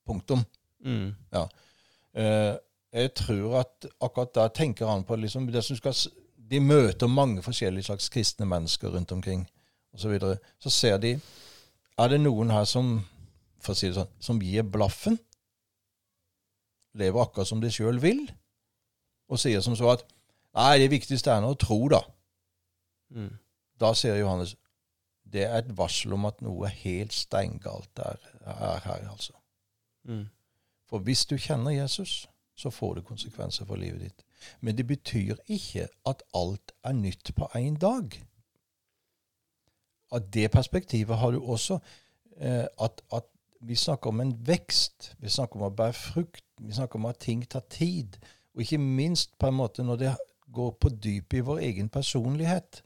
Punktum. 0.06 0.44
Mm. 0.84 1.14
Eh, 1.34 2.52
jeg 2.94 3.10
tror 3.18 3.58
at 3.64 3.88
akkurat 4.04 4.34
der 4.36 4.52
tenker 4.54 4.86
han 4.86 5.02
på 5.06 5.16
liksom 5.18 5.48
det 5.50 5.64
som 5.64 5.76
skal 5.76 5.96
De 6.44 6.60
møter 6.60 7.08
mange 7.08 7.42
forskjellige 7.42 7.88
slags 7.88 8.10
kristne 8.12 8.46
mennesker 8.46 8.92
rundt 8.92 9.12
omkring 9.12 9.46
osv. 9.94 10.02
Så, 10.02 10.08
videre. 10.08 10.38
så 10.60 10.70
ser 10.70 10.98
de 10.98 11.20
Er 11.98 12.08
det 12.08 12.20
noen 12.20 12.50
her 12.50 12.64
som 12.64 13.00
for 13.62 13.72
å 13.72 13.78
si 13.78 13.88
det 13.88 13.96
sånn, 13.96 14.10
som 14.20 14.42
gir 14.42 14.62
blaffen? 14.62 15.16
Lever 16.94 17.22
akkurat 17.22 17.48
som 17.48 17.62
de 17.62 17.70
sjøl 17.72 17.98
vil? 18.02 18.20
Og 19.32 19.40
sier 19.40 19.64
som 19.64 19.76
så 19.76 19.94
at 19.96 20.04
Nei, 20.54 20.78
det 20.78 20.92
viktigste 20.92 21.32
er 21.32 21.40
nå 21.42 21.48
å 21.50 21.58
tro, 21.58 21.80
da. 21.90 21.98
Mm. 23.10 23.32
Da 23.80 23.92
sier 23.94 24.16
Johannes 24.16 24.56
det 25.32 25.42
er 25.42 25.56
et 25.58 25.72
varsel 25.78 26.12
om 26.14 26.26
at 26.28 26.42
noe 26.44 26.68
helt 26.68 27.12
steingalt 27.12 27.98
er, 27.98 28.20
er 28.44 28.80
her, 28.84 29.08
altså. 29.10 29.32
Mm. 30.04 30.28
For 30.86 31.02
hvis 31.02 31.24
du 31.26 31.36
kjenner 31.40 31.70
Jesus, 31.74 32.28
så 32.54 32.70
får 32.70 32.94
det 32.94 33.04
konsekvenser 33.08 33.66
for 33.66 33.80
livet 33.80 34.00
ditt. 34.00 34.24
Men 34.60 34.76
det 34.78 34.86
betyr 34.86 35.40
ikke 35.48 35.88
at 36.06 36.22
alt 36.34 36.72
er 36.84 36.92
nytt 36.92 37.32
på 37.34 37.48
én 37.56 37.78
dag. 37.80 38.14
Av 40.12 40.20
det 40.32 40.50
perspektivet 40.50 41.16
har 41.16 41.32
du 41.32 41.40
også 41.42 41.78
eh, 42.36 42.66
at, 42.80 43.02
at 43.12 43.26
vi 43.60 43.74
snakker 43.74 44.12
om 44.12 44.20
en 44.20 44.34
vekst. 44.46 45.14
Vi 45.18 45.28
snakker 45.28 45.56
om 45.56 45.66
å 45.66 45.74
bære 45.74 45.96
frukt. 45.96 46.44
Vi 46.60 46.72
snakker 46.72 47.00
om 47.00 47.08
at 47.10 47.22
ting 47.24 47.42
tar 47.48 47.64
tid. 47.70 48.18
Og 48.54 48.62
ikke 48.62 48.78
minst 48.78 49.38
på 49.38 49.48
en 49.48 49.58
måte 49.58 49.82
når 49.82 49.96
det 49.96 50.16
går 50.54 50.70
på 50.80 50.88
dypet 50.88 51.38
i 51.40 51.46
vår 51.48 51.62
egen 51.70 51.88
personlighet. 51.88 52.84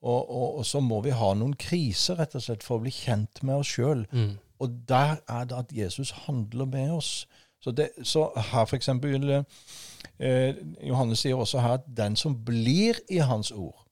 Og, 0.00 0.30
og, 0.30 0.58
og 0.58 0.66
så 0.66 0.80
må 0.80 1.00
vi 1.04 1.12
ha 1.12 1.34
noen 1.36 1.56
kriser, 1.60 2.16
rett 2.16 2.34
og 2.34 2.44
slett, 2.44 2.64
for 2.64 2.78
å 2.78 2.84
bli 2.84 2.92
kjent 2.94 3.42
med 3.44 3.60
oss 3.60 3.74
sjøl. 3.74 4.06
Mm. 4.12 4.38
Og 4.60 4.78
der 4.88 5.20
er 5.28 5.44
det 5.48 5.58
at 5.58 5.72
Jesus 5.76 6.10
handler 6.24 6.64
med 6.64 6.90
oss. 6.90 7.28
Så, 7.60 7.70
det, 7.76 7.90
så 8.02 8.30
her 8.52 8.74
eksempel 8.74 9.30
eh, 9.30 10.54
Johannes 10.88 11.20
sier 11.20 11.36
også 11.36 11.60
her 11.60 11.76
at 11.76 11.88
den 11.96 12.16
som 12.16 12.38
blir 12.44 12.96
i 13.12 13.20
hans 13.20 13.50
ord, 13.52 13.84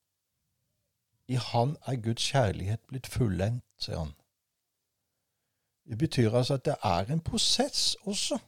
i 1.28 1.36
han 1.36 1.76
er 1.84 2.00
Guds 2.00 2.24
kjærlighet 2.30 2.80
blitt 2.88 3.06
fullendt, 3.06 3.64
sier 3.76 4.00
han. 4.00 4.14
Det 5.88 5.98
betyr 5.98 6.32
altså 6.32 6.56
at 6.56 6.64
det 6.64 6.76
er 6.84 7.12
en 7.12 7.20
prosess 7.20 7.96
også. 8.08 8.38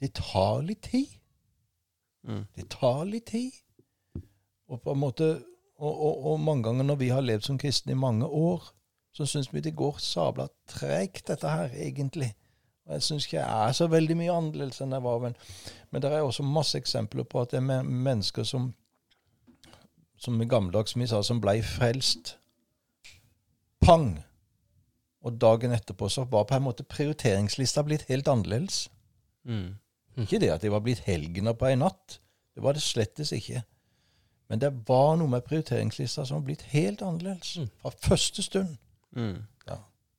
Det 0.00 0.12
tar 0.14 0.62
litt 0.62 0.82
tid. 0.82 1.06
Mm. 2.22 2.44
Det 2.56 2.66
tar 2.70 3.04
litt 3.04 3.26
tid. 3.30 3.50
Og 4.68 4.82
på 4.82 4.92
en 4.92 4.98
måte 4.98 5.30
og, 5.80 5.94
og, 6.06 6.26
og 6.32 6.40
mange 6.40 6.66
ganger 6.68 6.84
når 6.84 7.00
vi 7.00 7.08
har 7.08 7.24
levd 7.24 7.48
som 7.48 7.58
kristne 7.58 7.94
i 7.94 7.98
mange 7.98 8.26
år, 8.26 8.68
så 9.16 9.26
syns 9.26 9.48
vi 9.54 9.62
det 9.64 9.74
går 9.76 9.98
sabla 9.98 10.46
tregt, 10.70 11.26
dette 11.28 11.48
her, 11.48 11.72
egentlig. 11.74 12.34
Og 12.86 12.94
jeg 12.96 13.06
syns 13.06 13.26
ikke 13.26 13.40
jeg 13.40 13.68
er 13.68 13.72
så 13.76 13.88
veldig 13.90 14.16
mye 14.18 14.34
annerledes 14.34 14.82
enn 14.84 14.94
jeg 14.94 15.04
var. 15.04 15.18
Men, 15.24 15.36
men 15.90 16.02
det 16.02 16.12
er 16.12 16.22
også 16.26 16.46
masse 16.46 16.78
eksempler 16.78 17.26
på 17.26 17.42
at 17.42 17.54
det 17.54 17.62
er 17.62 17.66
men- 17.66 17.90
mennesker 18.06 18.46
som 18.46 18.72
som 20.20 20.42
i 20.42 20.44
gammeldags 20.44 20.96
vi 20.96 21.06
sa, 21.08 21.22
som 21.24 21.40
blei 21.40 21.62
frelst. 21.64 22.34
Pang! 23.80 24.18
Og 25.24 25.36
dagen 25.40 25.72
etterpå 25.72 26.08
så 26.12 26.26
var 26.28 26.44
på 26.48 26.56
en 26.56 26.64
måte 26.66 26.84
prioriteringslista 26.84 27.84
blitt 27.84 28.06
helt 28.08 28.28
annerledes. 28.28 28.88
Mm. 29.48 29.78
Ikke 30.20 30.40
det 30.40 30.50
at 30.52 30.64
de 30.64 30.72
var 30.72 30.84
blitt 30.84 31.00
helgener 31.06 31.56
på 31.56 31.70
en 31.70 31.84
natt. 31.86 32.18
Det 32.54 32.64
var 32.64 32.76
det 32.76 32.84
slettes 32.84 33.32
ikke. 33.32 33.62
Men 34.50 34.58
det 34.62 34.72
var 34.88 35.14
noe 35.16 35.30
med 35.30 35.46
prioriteringslista 35.46 36.24
som 36.26 36.40
har 36.40 36.46
blitt 36.48 36.66
helt 36.72 37.02
annerledes. 37.06 37.54
Mm. 37.62 37.70
Fra 37.82 37.92
første 38.10 38.42
stund. 38.42 38.76
Mm. 39.16 39.38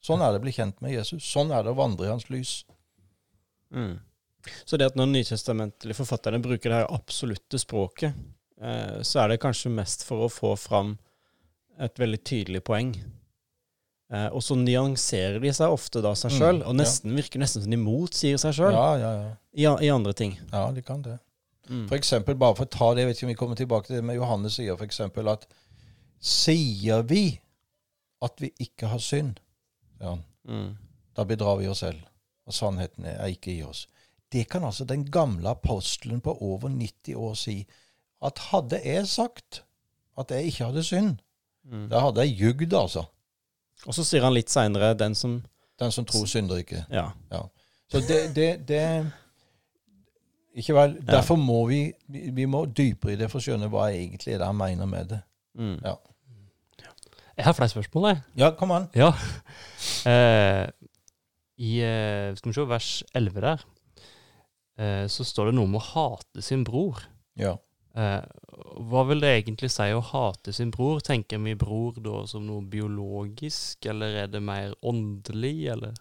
Sånn 0.01 0.21
er 0.25 0.33
det 0.33 0.39
å 0.41 0.45
bli 0.47 0.53
kjent 0.55 0.79
med 0.81 0.95
Jesus. 0.95 1.25
Sånn 1.29 1.51
er 1.53 1.61
det 1.61 1.75
å 1.75 1.77
vandre 1.77 2.07
i 2.07 2.09
hans 2.09 2.25
lys. 2.33 2.63
Mm. 3.73 3.99
Så 4.65 4.79
det 4.81 4.87
at 4.89 4.97
når 4.97 5.11
nytestamentlige 5.11 5.99
forfatterne 5.99 6.41
bruker 6.41 6.71
det 6.71 6.79
her 6.79 6.89
absolutte 6.89 7.59
språket, 7.61 8.17
eh, 8.61 8.97
så 9.05 9.21
er 9.21 9.29
det 9.31 9.41
kanskje 9.43 9.69
mest 9.73 10.05
for 10.07 10.25
å 10.25 10.31
få 10.33 10.55
fram 10.57 10.95
et 11.81 12.01
veldig 12.01 12.21
tydelig 12.25 12.63
poeng. 12.65 12.95
Eh, 14.11 14.27
og 14.33 14.41
så 14.43 14.57
nyanserer 14.57 15.37
de 15.43 15.53
seg 15.53 15.71
ofte 15.71 16.01
da 16.03 16.15
seg 16.17 16.33
Mm, 16.33 16.63
og 16.65 16.73
og 16.73 16.81
ja. 16.81 17.13
virker 17.21 17.39
nesten 17.39 17.61
som 17.63 17.71
de 17.71 17.77
motsier 17.77 18.41
seg 18.41 18.57
sjøl 18.57 18.73
Ja, 18.73 18.89
ja, 18.97 19.11
ja. 19.21 19.29
i, 19.53 19.69
i 19.85 19.93
andre 19.93 20.13
ting. 20.17 20.39
Ja, 20.51 20.71
de 20.73 20.81
kan 20.81 21.05
det. 21.05 21.19
Mm. 21.71 21.85
For 21.87 21.95
eksempel, 21.95 22.35
bare 22.35 22.55
for 22.57 22.67
å 22.67 22.69
ta 22.73 22.89
det, 22.93 23.01
jeg 23.05 23.07
vet 23.07 23.17
ikke 23.21 23.27
om 23.29 23.31
vi 23.31 23.39
kommer 23.39 23.55
tilbake 23.59 23.87
til 23.87 23.95
det, 23.95 24.03
men 24.03 24.17
Johannes 24.17 24.57
sier 24.59 24.75
for 24.75 24.83
eksempel 24.85 25.29
at 25.31 25.45
sier 26.21 27.01
vi 27.07 27.39
at 28.21 28.41
vi 28.43 28.51
ikke 28.61 28.89
har 28.91 28.99
synd, 29.01 29.39
ja, 30.01 30.17
Mm. 30.47 30.75
da 31.15 31.23
bedrar 31.25 31.57
vi 31.59 31.67
oss 31.67 31.79
selv, 31.79 32.01
og 32.47 32.53
sannheten 32.53 33.05
er 33.05 33.27
ikke 33.29 33.51
i 33.55 33.63
oss. 33.63 33.87
Det 34.31 34.49
kan 34.49 34.63
altså 34.63 34.85
den 34.85 35.05
gamle 35.11 35.49
apostelen 35.49 36.21
på 36.21 36.35
over 36.41 36.69
90 36.69 37.15
år 37.15 37.33
si, 37.35 37.65
at 38.21 38.37
hadde 38.51 38.79
jeg 38.85 39.07
sagt 39.07 39.63
at 40.17 40.29
jeg 40.31 40.45
ikke 40.51 40.65
hadde 40.65 40.83
synd, 40.83 41.19
Mm. 41.63 41.89
da 41.89 41.99
hadde 41.99 42.21
jeg 42.25 42.37
jugd, 42.39 42.73
altså. 42.73 43.05
Og 43.85 43.93
så 43.93 44.03
sier 44.03 44.21
han 44.23 44.33
litt 44.33 44.49
seinere 44.49 44.93
den 44.97 45.15
som 45.15 45.43
Den 45.79 45.91
som 45.91 46.05
tror 46.05 46.25
synder 46.27 46.57
ikke. 46.57 46.85
Ja. 46.91 47.11
Så 47.91 47.99
det, 48.07 48.35
det, 48.35 48.67
det 48.67 49.11
Ikke 50.59 50.75
vel. 50.75 50.97
Derfor 51.07 51.39
må 51.39 51.61
vi, 51.69 51.81
vi 52.07 52.45
må 52.49 52.65
dypere 52.67 53.15
i 53.15 53.19
det 53.19 53.29
for 53.31 53.39
å 53.39 53.45
skjønne 53.45 53.69
hva 53.71 53.87
egentlig 53.93 54.35
er 54.35 54.41
det 54.41 54.49
han 54.49 54.59
mener 54.59 54.89
med 54.89 55.13
det. 55.13 55.21
Mm. 55.59 55.77
Ja. 55.83 55.95
Jeg 57.37 57.47
har 57.47 57.55
flere 57.55 57.71
spørsmål, 57.71 58.07
jeg. 58.09 58.21
Ja, 58.43 58.51
kom 58.59 58.75
an. 58.75 58.89
Ja. 58.97 59.13
Eh, 60.05 60.67
I 61.61 61.71
eh, 61.85 62.31
skal 62.37 62.49
vi 62.49 62.53
se, 62.55 62.63
vers 62.69 62.89
11 63.17 63.41
der, 63.43 63.63
eh, 64.81 65.03
så 65.09 65.25
står 65.25 65.49
det 65.49 65.55
noe 65.57 65.69
om 65.69 65.77
å 65.77 65.81
hate 65.81 66.41
sin 66.45 66.63
bror. 66.65 67.03
Ja. 67.37 67.55
Eh, 67.97 68.21
hva 68.89 69.03
vil 69.09 69.21
det 69.21 69.33
egentlig 69.35 69.69
si 69.73 69.87
å 69.93 70.03
hate 70.05 70.53
sin 70.55 70.71
bror? 70.73 71.01
Tenker 71.05 71.41
vi 71.43 71.53
bror 71.59 71.97
da 72.01 72.23
som 72.29 72.45
noe 72.47 72.65
biologisk, 72.65 73.85
eller 73.89 74.23
er 74.23 74.31
det 74.31 74.41
mer 74.45 74.73
åndelig, 74.81 75.55
eller 75.75 75.97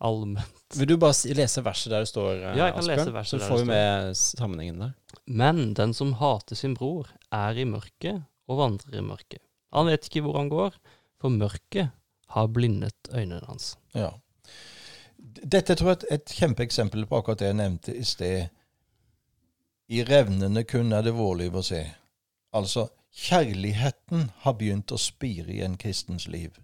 allment? 0.00 0.64
Vil 0.78 0.88
du 0.88 0.96
bare 1.00 1.34
lese 1.36 1.62
verset 1.64 1.92
der 1.92 2.04
det 2.04 2.10
står, 2.10 2.32
Asbjørn? 2.32 2.56
Ja, 2.58 2.66
jeg 2.68 2.74
kan 2.74 2.82
Asbjørn? 2.84 3.00
lese 3.02 3.14
verset 3.14 3.42
så 3.42 3.50
får 3.50 3.62
vi 3.62 3.68
med 3.70 4.16
sammenhengen 4.20 4.82
der. 4.84 4.94
Men 5.26 5.62
den 5.78 5.94
som 5.94 6.14
hater 6.20 6.58
sin 6.58 6.74
bror, 6.78 7.10
er 7.30 7.58
i 7.58 7.66
mørket 7.68 8.22
og 8.50 8.58
vandrer 8.62 8.98
i 8.98 9.04
mørket. 9.06 9.42
Han 9.76 9.86
vet 9.86 10.08
ikke 10.08 10.24
hvor 10.26 10.38
han 10.40 10.50
går, 10.50 10.78
for 11.20 11.30
mørket 11.30 11.92
har 12.34 12.48
blindet 12.50 13.10
øynene 13.12 13.44
hans. 13.46 13.74
Ja. 13.94 14.10
Dette 15.20 15.76
tror 15.78 15.92
jeg 15.94 16.08
er 16.08 16.18
et 16.18 16.32
kjempeeksempel 16.34 17.06
på 17.06 17.20
akkurat 17.20 17.42
det 17.42 17.50
jeg 17.52 17.58
nevnte 17.60 17.94
i 17.94 18.04
sted. 18.06 18.48
I 19.90 20.02
revnene 20.06 20.64
kun 20.66 20.92
er 20.94 21.04
det 21.06 21.14
vårliv 21.16 21.58
å 21.58 21.64
se. 21.66 21.82
Altså, 22.54 22.88
kjærligheten 23.14 24.30
har 24.44 24.58
begynt 24.58 24.94
å 24.94 24.98
spire 24.98 25.52
i 25.54 25.62
en 25.66 25.76
kristens 25.78 26.26
liv. 26.30 26.58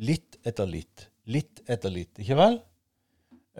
Litt 0.00 0.38
etter 0.46 0.68
litt. 0.68 1.09
Litt 1.30 1.62
etter 1.70 1.92
litt, 1.94 2.18
ikke 2.22 2.36
vel? 2.38 2.58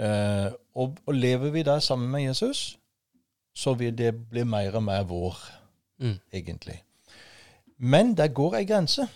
Eh, 0.01 0.51
og, 0.75 0.99
og, 1.07 1.15
lever 1.15 1.51
vi 1.55 1.63
der 1.67 1.79
sammen 1.79 2.11
med 2.11 2.23
Jesus, 2.23 2.79
så 3.55 3.75
vil 3.75 3.99
det 3.99 4.15
bli 4.31 4.45
mer 4.45 4.75
og 4.79 4.85
mer 4.87 5.03
vår, 5.07 5.39
mm. 5.99 6.19
egentlig. 6.33 6.83
Men 7.77 8.17
der 8.17 8.29
går 8.29 8.57
ei 8.57 8.65
grense. 8.65 9.07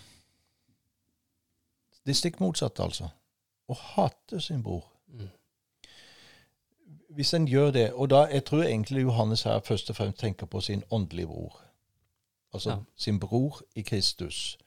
Det 2.05 2.15
stikk 2.15 2.39
motsatte, 2.39 2.83
altså. 2.83 3.09
Å 3.67 3.77
hate 3.95 4.41
sin 4.41 4.63
bror. 4.63 4.85
Mm. 5.07 5.29
Hvis 7.15 7.33
en 7.33 7.47
gjør 7.47 7.71
det 7.71 7.85
Og 7.93 8.09
da, 8.09 8.25
jeg 8.27 8.43
tror 8.45 8.63
egentlig 8.63 9.01
Johannes 9.01 9.43
her 9.43 9.59
først 9.63 9.89
og 9.89 9.95
fremst 9.95 10.19
tenker 10.19 10.45
på 10.45 10.61
sin 10.61 10.83
åndelige 10.91 11.27
bror. 11.27 11.61
Altså 12.53 12.69
ja. 12.69 12.77
sin 12.95 13.19
bror 13.19 13.61
i 13.75 13.81
Kristus. 13.81 14.57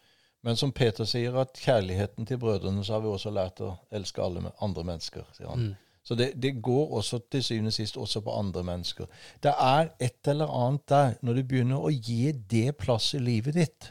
Men 0.48 0.56
som 0.56 0.70
Peter 0.72 1.04
sier, 1.04 1.34
at 1.36 1.58
kjærligheten 1.60 2.24
til 2.26 2.38
brødrene, 2.40 2.80
så 2.84 2.94
har 2.94 3.02
vi 3.04 3.10
også 3.12 3.30
lært 3.36 3.60
å 3.60 3.74
elske 3.92 4.22
alle 4.24 4.48
andre 4.64 4.84
mennesker. 4.88 5.26
sier 5.36 5.50
han. 5.50 5.66
Mm. 5.66 5.74
Så 6.08 6.16
det, 6.16 6.30
det, 6.40 6.54
går 6.64 6.94
også 6.96 7.18
til 7.28 7.42
syvende 7.44 7.68
og 7.68 7.76
sist 7.76 7.98
også 8.00 8.22
på 8.24 8.32
andre 8.32 8.62
mennesker. 8.64 9.10
Det 9.44 9.52
er 9.52 9.90
et 10.00 10.30
eller 10.32 10.48
annet 10.48 10.86
der. 10.88 11.18
Når 11.20 11.36
du 11.36 11.42
begynner 11.50 11.84
å 11.84 11.90
gi 11.92 12.32
det 12.32 12.78
plass 12.80 13.10
i 13.18 13.20
livet 13.20 13.58
ditt, 13.58 13.90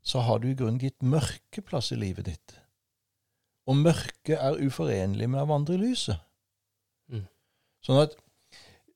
så 0.00 0.22
har 0.24 0.40
du 0.40 0.48
i 0.48 0.54
grunnen 0.56 0.80
gitt 0.80 1.04
mørke 1.04 1.60
plass 1.60 1.92
i 1.92 2.00
livet 2.00 2.30
ditt. 2.30 2.56
Og 3.68 3.76
mørket 3.76 4.38
er 4.38 4.56
uforenlig 4.64 5.28
med 5.28 5.42
å 5.42 5.50
vandre 5.50 5.76
i 5.76 5.82
lyset. 5.82 6.24
Mm. 7.12 7.26
Sånn 7.84 8.00
at 8.06 8.16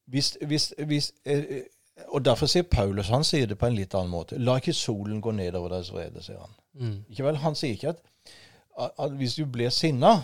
hvis, 0.09 0.39
hvis, 0.41 0.71
hvis 0.81 1.13
eh, 1.29 1.67
Og 2.09 2.25
derfor 2.25 2.50
sier 2.50 2.66
Paulus 2.69 3.11
han 3.12 3.25
sier 3.26 3.49
det 3.50 3.59
på 3.61 3.69
en 3.69 3.76
litt 3.76 3.95
annen 3.95 4.12
måte. 4.12 4.38
La 4.40 4.57
ikke 4.61 4.75
solen 4.76 5.21
gå 5.23 5.33
nedover 5.37 5.75
deres 5.75 5.92
vrede, 5.95 6.23
sier 6.25 6.40
han. 6.40 6.54
Mm. 6.80 6.97
Ikke 7.11 7.26
vel, 7.26 7.40
Han 7.42 7.57
sier 7.59 7.76
ikke 7.76 7.95
at, 7.95 8.02
at 8.88 9.16
hvis 9.19 9.37
du 9.38 9.45
blir 9.50 9.73
sinna, 9.75 10.14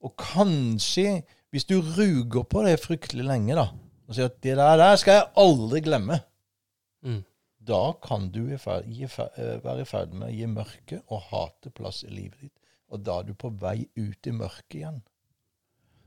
og 0.00 0.14
kanskje, 0.16 1.20
hvis 1.52 1.68
du 1.68 1.80
ruger 1.80 2.46
på 2.48 2.62
det 2.64 2.78
fryktelig 2.80 3.26
lenge, 3.28 3.56
da, 3.58 3.68
og 4.08 4.16
sier 4.16 4.30
at 4.30 4.40
'det 4.42 4.56
der, 4.56 4.76
der 4.76 4.96
skal 4.96 5.12
jeg 5.12 5.28
aldri 5.36 5.80
glemme', 5.80 6.20
mm. 7.02 7.22
da 7.68 7.92
kan 8.02 8.30
du 8.32 8.46
eh, 8.48 9.64
være 9.64 9.80
i 9.80 9.84
ferd 9.84 10.12
med 10.16 10.28
å 10.28 10.34
gi 10.34 10.46
mørke 10.46 11.02
og 11.06 11.22
hate 11.30 11.70
plass 11.70 12.02
i 12.04 12.10
livet 12.10 12.40
ditt. 12.40 12.56
Og 12.90 13.04
da 13.06 13.20
er 13.20 13.28
du 13.28 13.34
på 13.34 13.52
vei 13.60 13.86
ut 13.96 14.26
i 14.26 14.32
mørket 14.34 14.80
igjen. 14.80 15.02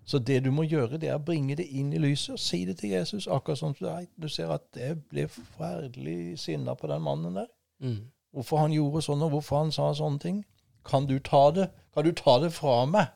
Så 0.05 0.19
det 0.19 0.41
du 0.43 0.51
må 0.51 0.65
gjøre, 0.67 0.97
det 0.99 1.09
er 1.09 1.15
å 1.15 1.23
bringe 1.23 1.55
det 1.55 1.65
inn 1.71 1.93
i 1.95 2.01
lyset 2.01 2.35
og 2.35 2.41
si 2.41 2.63
det 2.67 2.77
til 2.81 2.91
Jesus. 2.91 3.27
Akkurat 3.27 3.59
som 3.59 3.75
du, 3.79 3.85
er. 3.87 4.07
du 4.19 4.27
ser 4.29 4.51
at 4.51 4.65
det 4.75 4.97
ble 5.09 5.27
forferdelig 5.31 6.39
sinna 6.43 6.75
på 6.75 6.89
den 6.91 7.05
mannen 7.05 7.39
der. 7.39 7.47
Mm. 7.83 8.01
Hvorfor 8.33 8.63
han 8.65 8.75
gjorde 8.75 9.03
sånn, 9.05 9.23
og 9.23 9.35
hvorfor 9.37 9.63
han 9.63 9.71
sa 9.71 9.91
sånne 9.95 10.19
ting. 10.19 10.43
Kan 10.83 11.07
du 11.07 11.15
ta 11.23 11.45
det? 11.55 11.69
Kan 11.95 12.07
du 12.07 12.11
ta 12.17 12.39
det 12.43 12.51
fra 12.55 12.83
meg? 12.89 13.13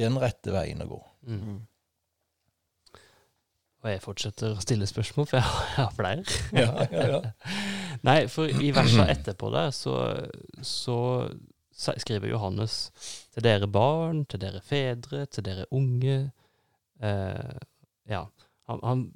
Den 0.00 0.18
rette 0.20 0.52
veien 0.52 0.82
å 0.82 0.90
gå. 0.90 1.00
Mm. 1.30 1.58
Og 3.84 3.92
jeg 3.92 4.02
fortsetter 4.02 4.56
å 4.56 4.62
stille 4.64 4.88
spørsmål, 4.90 5.28
for 5.30 5.38
jeg 5.38 5.46
har 5.76 5.92
flere. 5.94 6.24
ja, 6.56 6.70
ja, 6.90 7.06
ja. 7.12 7.20
Nei, 8.08 8.24
for 8.32 8.50
i 8.50 8.72
versene 8.74 9.06
etterpå 9.12 9.50
der 9.54 9.70
så, 9.74 9.94
så 10.66 10.98
skriver 11.76 12.30
Johannes 12.30 12.90
til 13.34 13.44
dere 13.44 13.68
barn, 13.68 14.24
til 14.24 14.40
dere 14.40 14.62
fedre, 14.64 15.26
til 15.26 15.44
dere 15.46 15.66
unge. 15.76 16.18
Eh, 17.04 17.56
ja, 18.08 18.24
han, 18.70 18.82
han, 18.82 19.06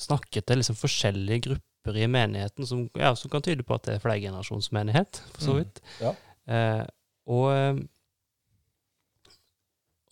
snakket 0.00 0.48
til 0.48 0.58
liksom 0.58 0.76
forskjellige 0.76 1.44
grupper 1.46 1.96
i 2.02 2.06
menigheten 2.10 2.66
som, 2.66 2.80
ja, 2.98 3.12
som 3.14 3.30
kan 3.30 3.44
tyde 3.44 3.62
på 3.62 3.76
at 3.76 3.84
det 3.86 3.94
er 3.94 4.02
flergenerasjonsmenighet, 4.02 5.20
for 5.36 5.44
så 5.44 5.52
mm. 5.52 5.58
vidt. 5.60 5.82
Mm. 5.84 6.06
Ja. 6.06 6.14
Eh, 6.54 6.86
og 7.30 7.44
eh, 7.54 7.82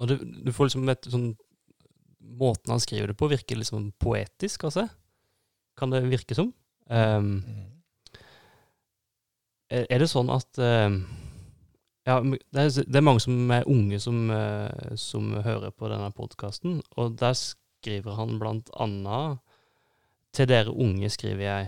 og 0.02 0.08
du, 0.10 0.16
du, 0.18 0.50
får 0.50 0.68
liksom 0.68 0.90
et 0.90 1.08
sånn 1.10 1.32
Måten 2.42 2.72
han 2.72 2.80
skriver 2.82 3.10
det 3.10 3.18
på, 3.18 3.28
virker 3.30 3.58
liksom 3.58 3.90
poetisk, 4.00 4.64
altså. 4.64 4.86
Kan 5.76 5.90
det 5.92 6.00
virke 6.06 6.36
som. 6.38 6.48
Um, 6.86 7.42
er, 9.68 9.84
er, 9.84 9.98
det 10.00 10.08
sånn 10.08 10.30
at 10.32 10.60
uh, 10.62 10.94
Ja, 12.06 12.18
det 12.18 12.58
er, 12.58 12.82
det 12.82 12.98
er, 12.98 13.04
mange 13.04 13.20
som 13.22 13.50
er 13.54 13.68
unge 13.70 14.00
som, 14.02 14.30
uh, 14.30 14.94
som 14.98 15.32
hører 15.44 15.70
på 15.70 15.88
denne 15.90 16.10
podkasten, 16.10 16.80
og 16.98 17.14
der 17.20 17.34
skriver 17.38 18.16
han 18.18 18.40
blant 18.42 18.70
annet 18.74 19.38
Til 20.32 20.48
dere 20.48 20.72
unge, 20.72 21.10
skriver 21.12 21.44
jeg, 21.44 21.66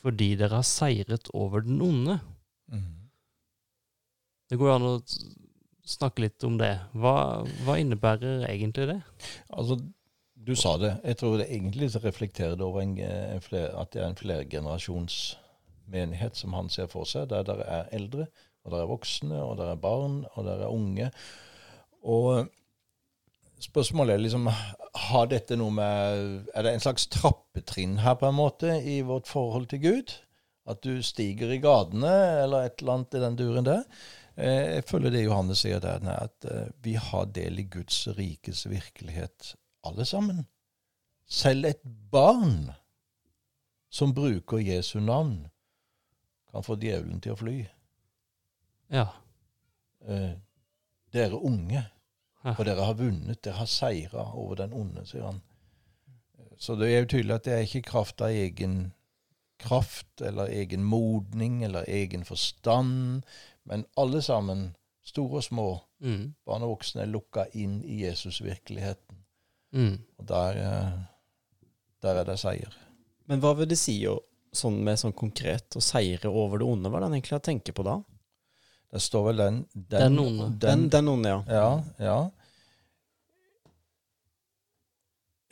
fordi 0.00 0.36
dere 0.40 0.56
har 0.62 0.64
seiret 0.64 1.28
over 1.34 1.60
den 1.60 1.82
onde. 1.84 2.20
Mm. 2.72 3.10
Det 4.48 4.56
går 4.58 4.74
an 4.74 4.86
å 4.88 5.02
snakke 5.88 6.22
litt 6.24 6.44
om 6.48 6.58
det. 6.60 6.78
Hva, 6.96 7.44
hva, 7.66 7.74
innebærer 7.76 8.46
egentlig 8.48 8.86
det? 8.88 9.00
Altså, 9.52 9.74
du 10.34 10.54
sa 10.56 10.76
det. 10.80 11.00
Jeg 11.04 11.16
tror 11.20 11.36
det 11.40 11.52
egentlig 11.52 11.88
reflekterer 12.00 12.54
det 12.56 12.64
over 12.64 12.80
en, 12.82 12.98
en 12.98 13.40
fler, 13.44 13.68
at 13.76 13.92
det 13.92 14.02
er 14.02 14.08
en 14.08 14.22
flergenerasjonsmenighet 14.22 16.36
som 16.40 16.52
han 16.56 16.68
ser 16.72 16.86
for 16.88 17.04
seg, 17.08 17.28
der 17.32 17.42
det 17.44 17.56
er 17.66 17.84
eldre, 17.98 18.24
og 18.68 18.74
det 18.74 18.84
er 18.84 18.92
voksne, 18.92 19.40
og 19.40 19.56
det 19.58 19.70
er 19.72 19.80
barn, 19.80 20.20
og 20.36 20.44
det 20.44 20.58
er 20.58 20.68
unge. 20.68 21.08
Og 22.04 22.46
spørsmålet 23.64 24.14
er 24.14 24.22
liksom 24.22 24.50
har 25.08 25.28
dette 25.30 25.56
noe 25.58 25.72
med 25.74 26.48
Er 26.54 26.64
det 26.64 26.74
en 26.74 26.84
slags 26.84 27.08
trappetrinn 27.10 27.98
her, 28.04 28.18
på 28.20 28.28
en 28.28 28.38
måte, 28.38 28.76
i 28.84 29.00
vårt 29.06 29.28
forhold 29.30 29.70
til 29.72 29.82
Gud? 29.82 30.14
At 30.68 30.82
du 30.84 31.00
stiger 31.02 31.50
i 31.54 31.62
gatene, 31.64 32.12
eller 32.44 32.68
et 32.68 32.82
eller 32.82 32.98
annet 32.98 33.16
i 33.16 33.22
den 33.24 33.38
duren 33.40 33.68
der? 33.68 33.84
Eh, 34.36 34.74
jeg 34.76 34.84
føler 34.90 35.14
det 35.14 35.24
Johannes 35.24 35.64
sier 35.64 35.80
der, 35.82 36.04
at 36.12 36.48
eh, 36.50 36.68
vi 36.84 36.94
har 37.00 37.32
del 37.34 37.62
i 37.62 37.66
Guds 37.72 38.04
rikes 38.18 38.66
virkelighet, 38.68 39.54
alle 39.88 40.04
sammen. 40.04 40.44
Selv 41.28 41.64
et 41.68 41.80
barn 42.12 42.68
som 43.90 44.12
bruker 44.14 44.60
Jesu 44.60 45.00
navn, 45.00 45.48
kan 46.52 46.64
få 46.64 46.76
djevelen 46.80 47.20
til 47.24 47.34
å 47.34 47.40
fly. 47.40 47.56
Ja. 48.92 49.08
Eh, 50.06 50.34
dere 51.12 51.40
unge, 51.40 51.84
Og 52.48 52.64
dere 52.64 52.84
har 52.86 52.94
vunnet, 52.96 53.42
dere 53.44 53.58
har 53.58 53.68
seira 53.68 54.22
over 54.38 54.56
den 54.60 54.72
onde, 54.72 55.02
sier 55.06 55.26
han. 55.26 55.40
Så 56.56 56.76
det 56.78 56.88
er 56.88 57.02
jo 57.02 57.10
tydelig 57.12 57.34
at 57.34 57.44
det 57.44 57.52
er 57.54 57.66
ikke 57.66 57.90
kraft 57.90 58.22
av 58.24 58.32
egen 58.32 58.78
kraft 59.58 60.22
eller 60.22 60.50
egen 60.54 60.84
modning 60.86 61.62
eller 61.66 61.84
egen 61.90 62.24
forstand, 62.24 63.26
men 63.62 63.84
alle 63.98 64.22
sammen, 64.22 64.68
store 65.02 65.40
og 65.40 65.44
små, 65.44 65.68
mm. 66.04 66.24
barn 66.46 66.64
og 66.66 66.76
voksne, 66.76 67.04
er 67.04 67.12
lukka 67.12 67.48
inn 67.58 67.80
i 67.82 68.02
Jesus-virkeligheten. 68.04 69.22
Mm. 69.74 69.96
Og 70.18 70.28
der, 70.28 70.60
eh, 70.62 70.98
der, 72.02 72.20
er 72.22 72.28
det 72.28 72.38
seier. 72.40 72.76
Men 73.28 73.42
hva 73.42 73.54
vil 73.58 73.68
det 73.68 73.80
si 73.80 73.98
å, 74.08 74.18
sånn 74.54 74.78
med 74.84 75.00
sånn 75.00 75.16
konkret 75.16 75.76
å 75.76 75.82
seire 75.84 76.30
over 76.30 76.62
det 76.62 76.68
onde? 76.68 76.88
Hva 76.88 77.00
er 77.00 77.04
det 77.04 77.10
han 77.10 77.18
egentlig 77.18 77.42
tenker 77.50 77.76
på 77.76 77.86
da? 77.86 77.98
Det 78.92 79.02
står 79.04 79.24
vel 79.26 79.40
den 79.42 79.56
Den, 79.74 80.00
den 80.00 80.18
onde. 80.18 80.48
Den, 80.60 80.88
den, 80.88 81.08
onde, 81.08 81.28
ja. 81.28 81.42
Ja, 81.48 81.82
ja. 81.98 82.30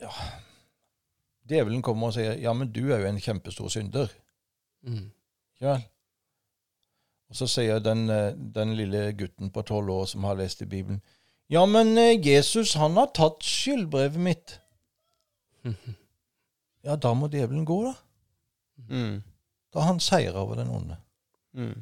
ja. 0.01 0.13
Djevelen 1.47 1.81
kommer 1.81 2.09
og 2.09 2.17
sier 2.17 2.39
ja, 2.41 2.53
men 2.53 2.71
du 2.73 2.87
er 2.91 3.03
jo 3.03 3.11
en 3.11 3.21
kjempestor 3.21 3.69
synder. 3.71 4.09
Mm. 4.81 5.11
Ja. 5.61 5.77
Og 7.29 7.35
så 7.35 7.47
sier 7.51 7.79
den, 7.83 8.09
eh, 8.09 8.33
den 8.33 8.73
lille 8.75 9.11
gutten 9.13 9.51
på 9.51 9.61
tolv 9.61 9.89
år 9.91 10.05
som 10.05 10.23
har 10.23 10.39
lest 10.39 10.61
i 10.61 10.69
Bibelen, 10.69 11.01
ja, 11.47 11.65
men 11.65 11.97
eh, 11.97 12.27
Jesus, 12.27 12.73
han 12.73 12.97
har 12.99 13.13
tatt 13.15 13.43
skyldbrevet 13.43 14.19
mitt. 14.19 14.59
Ja, 16.87 16.93
da 16.95 17.09
må 17.17 17.27
djevelen 17.27 17.65
gå, 17.67 17.81
da. 17.83 17.89
Mm. 18.87 19.15
Da 19.73 19.81
har 19.81 19.89
han 19.89 19.97
seier 19.99 20.37
over 20.39 20.55
den 20.55 20.69
onde. 20.71 20.95
Mm. 21.57 21.81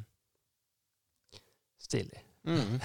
Stilig. 1.86 2.22
Mm. 2.46 2.78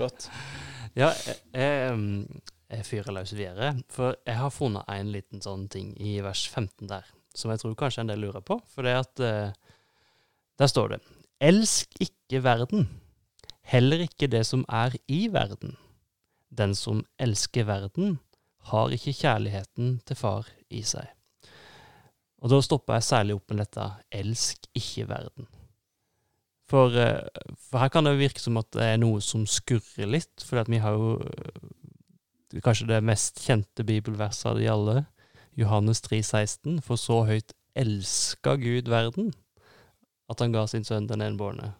Godt. 0.00 0.28
ja, 1.00 1.10
jeg, 1.26 1.36
jeg, 1.52 2.42
jeg 2.72 2.86
fyrer 2.88 3.16
løs 3.16 3.32
videre, 3.36 3.74
for 3.92 4.16
jeg 4.26 4.36
har 4.40 4.52
funnet 4.52 4.88
en 4.92 5.12
liten 5.14 5.44
sånn 5.44 5.66
ting 5.72 5.92
i 6.00 6.18
vers 6.24 6.44
15 6.48 6.90
der, 6.90 7.08
som 7.36 7.52
jeg 7.52 7.62
tror 7.62 7.76
kanskje 7.80 8.04
en 8.04 8.12
del 8.12 8.24
lurer 8.24 8.44
på. 8.44 8.58
For 8.72 8.86
det 8.86 8.96
at 9.00 9.24
uh, 9.24 9.78
der 10.60 10.70
står 10.70 10.94
det 10.94 11.00
Elsk 11.44 11.96
ikke 12.00 12.40
verden, 12.44 12.86
heller 13.68 14.04
ikke 14.04 14.30
det 14.32 14.44
som 14.48 14.62
er 14.72 14.94
i 15.10 15.26
verden. 15.32 15.74
Den 16.54 16.76
som 16.78 17.02
elsker 17.20 17.66
verden, 17.68 18.18
har 18.70 18.94
ikke 18.94 19.12
kjærligheten 19.12 19.98
til 20.08 20.16
far 20.16 20.46
i 20.72 20.80
seg. 20.86 21.10
Og 22.40 22.52
da 22.52 22.60
stopper 22.64 22.96
jeg 22.96 23.08
særlig 23.08 23.36
opp 23.36 23.50
med 23.52 23.60
dette 23.60 23.84
elsk 24.14 24.68
ikke 24.76 25.08
verden. 25.10 25.48
For, 26.70 26.96
eh, 26.96 27.26
for 27.60 27.82
her 27.82 27.92
kan 27.92 28.06
det 28.08 28.16
virke 28.18 28.40
som 28.40 28.56
at 28.56 28.70
det 28.72 28.86
er 28.86 29.00
noe 29.00 29.20
som 29.24 29.44
skurrer 29.48 30.08
litt, 30.08 30.44
for 30.44 30.64
vi 30.70 30.80
har 30.80 30.96
jo 30.96 31.18
eh, 31.20 32.60
kanskje 32.64 32.88
det 32.88 33.02
mest 33.04 33.42
kjente 33.44 33.84
bibelverset 33.84 34.52
av 34.52 34.60
de 34.60 34.70
alle, 34.72 35.04
Johannes 35.60 36.00
3, 36.02 36.22
16, 36.22 36.80
for 36.82 36.98
så 36.98 37.20
høyt 37.28 37.54
elska 37.78 38.56
Gud 38.62 38.88
verden, 38.90 39.32
at 40.30 40.40
han 40.40 40.54
ga 40.54 40.64
sin 40.70 40.86
sønn 40.86 41.08
den 41.10 41.22
enbårne, 41.22 41.74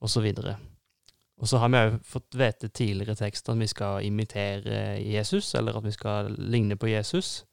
og 0.00 0.12
så 0.12 0.22
videre. 0.22 0.56
Og 1.38 1.50
så 1.50 1.58
har 1.62 1.70
vi 1.70 1.80
òg 1.80 1.98
fått 2.06 2.38
vite 2.38 2.70
tidligere 2.74 3.18
tekster 3.18 3.54
at 3.54 3.60
vi 3.60 3.68
skal 3.70 4.06
imitere 4.06 4.98
Jesus, 5.02 5.52
eller 5.54 5.76
at 5.78 5.86
vi 5.86 5.94
skal 5.94 6.32
ligne 6.38 6.76
på 6.78 6.90
Jesus. 6.90 7.44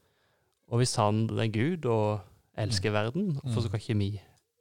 Og 0.70 0.82
hvis 0.82 0.96
han 0.98 1.28
er 1.38 1.52
Gud 1.54 1.86
og 1.86 2.24
elsker 2.58 2.94
verden, 2.96 3.36
hvorfor 3.44 3.68
skal 3.68 3.82
ikke 3.82 3.98
vi 4.00 4.10